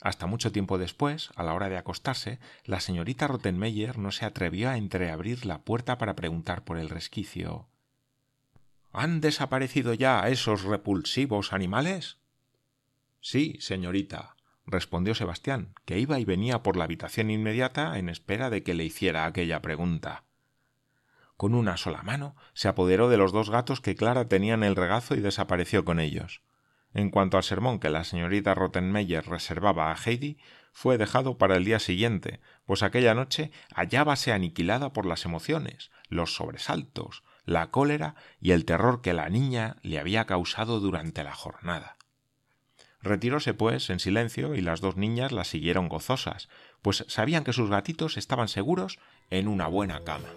Hasta 0.01 0.27
mucho 0.27 0.51
tiempo 0.51 0.77
después, 0.77 1.31
a 1.35 1.43
la 1.43 1.53
hora 1.53 1.69
de 1.69 1.77
acostarse, 1.77 2.39
la 2.63 2.79
señorita 2.79 3.27
Rottenmeier 3.27 3.97
no 3.97 4.11
se 4.11 4.25
atrevió 4.25 4.69
a 4.69 4.77
entreabrir 4.77 5.45
la 5.45 5.63
puerta 5.63 5.97
para 5.97 6.15
preguntar 6.15 6.63
por 6.63 6.77
el 6.77 6.89
resquicio. 6.89 7.67
¿Han 8.91 9.19
desaparecido 9.19 9.93
ya 9.93 10.27
esos 10.29 10.63
repulsivos 10.63 11.53
animales? 11.53 12.17
Sí, 13.19 13.57
señorita, 13.59 14.35
respondió 14.65 15.15
Sebastián, 15.15 15.73
que 15.85 15.99
iba 15.99 16.19
y 16.19 16.25
venía 16.25 16.63
por 16.63 16.77
la 16.77 16.83
habitación 16.83 17.29
inmediata 17.29 17.97
en 17.97 18.09
espera 18.09 18.49
de 18.49 18.63
que 18.63 18.73
le 18.73 18.85
hiciera 18.85 19.25
aquella 19.25 19.61
pregunta. 19.61 20.23
Con 21.35 21.55
una 21.55 21.77
sola 21.77 22.03
mano 22.03 22.35
se 22.53 22.67
apoderó 22.67 23.09
de 23.09 23.17
los 23.17 23.33
dos 23.33 23.49
gatos 23.49 23.81
que 23.81 23.95
Clara 23.95 24.29
tenía 24.29 24.53
en 24.53 24.63
el 24.63 24.75
regazo 24.75 25.15
y 25.15 25.19
desapareció 25.19 25.83
con 25.83 25.99
ellos. 25.99 26.41
En 26.95 27.09
cuanto 27.09 27.35
al 27.35 27.43
sermón 27.43 27.79
que 27.79 27.89
la 27.89 28.05
señorita 28.05 28.55
Rottenmeier 28.55 29.27
reservaba 29.27 29.91
a 29.91 29.97
Heidi, 29.97 30.37
fue 30.71 30.97
dejado 30.97 31.37
para 31.37 31.57
el 31.57 31.65
día 31.65 31.79
siguiente, 31.79 32.39
pues 32.65 32.83
aquella 32.83 33.13
noche 33.13 33.51
hallábase 33.75 34.31
aniquilada 34.31 34.93
por 34.93 35.05
las 35.05 35.25
emociones, 35.25 35.91
los 36.07 36.35
sobresaltos, 36.35 37.23
la 37.43 37.69
cólera 37.69 38.15
y 38.39 38.51
el 38.51 38.63
terror 38.63 39.01
que 39.01 39.13
la 39.13 39.27
niña 39.27 39.75
le 39.81 39.99
había 39.99 40.25
causado 40.25 40.79
durante 40.79 41.25
la 41.25 41.35
jornada. 41.35 41.97
Retiróse, 43.01 43.53
pues, 43.53 43.89
en 43.89 43.99
silencio 43.99 44.55
y 44.55 44.61
las 44.61 44.79
dos 44.79 44.95
niñas 44.95 45.33
la 45.33 45.43
siguieron 45.43 45.89
gozosas, 45.89 46.47
pues 46.81 47.03
sabían 47.09 47.43
que 47.43 47.53
sus 47.53 47.69
gatitos 47.69 48.15
estaban 48.15 48.47
seguros 48.47 48.99
en 49.29 49.49
una 49.49 49.67
buena 49.67 50.05
cama. 50.05 50.29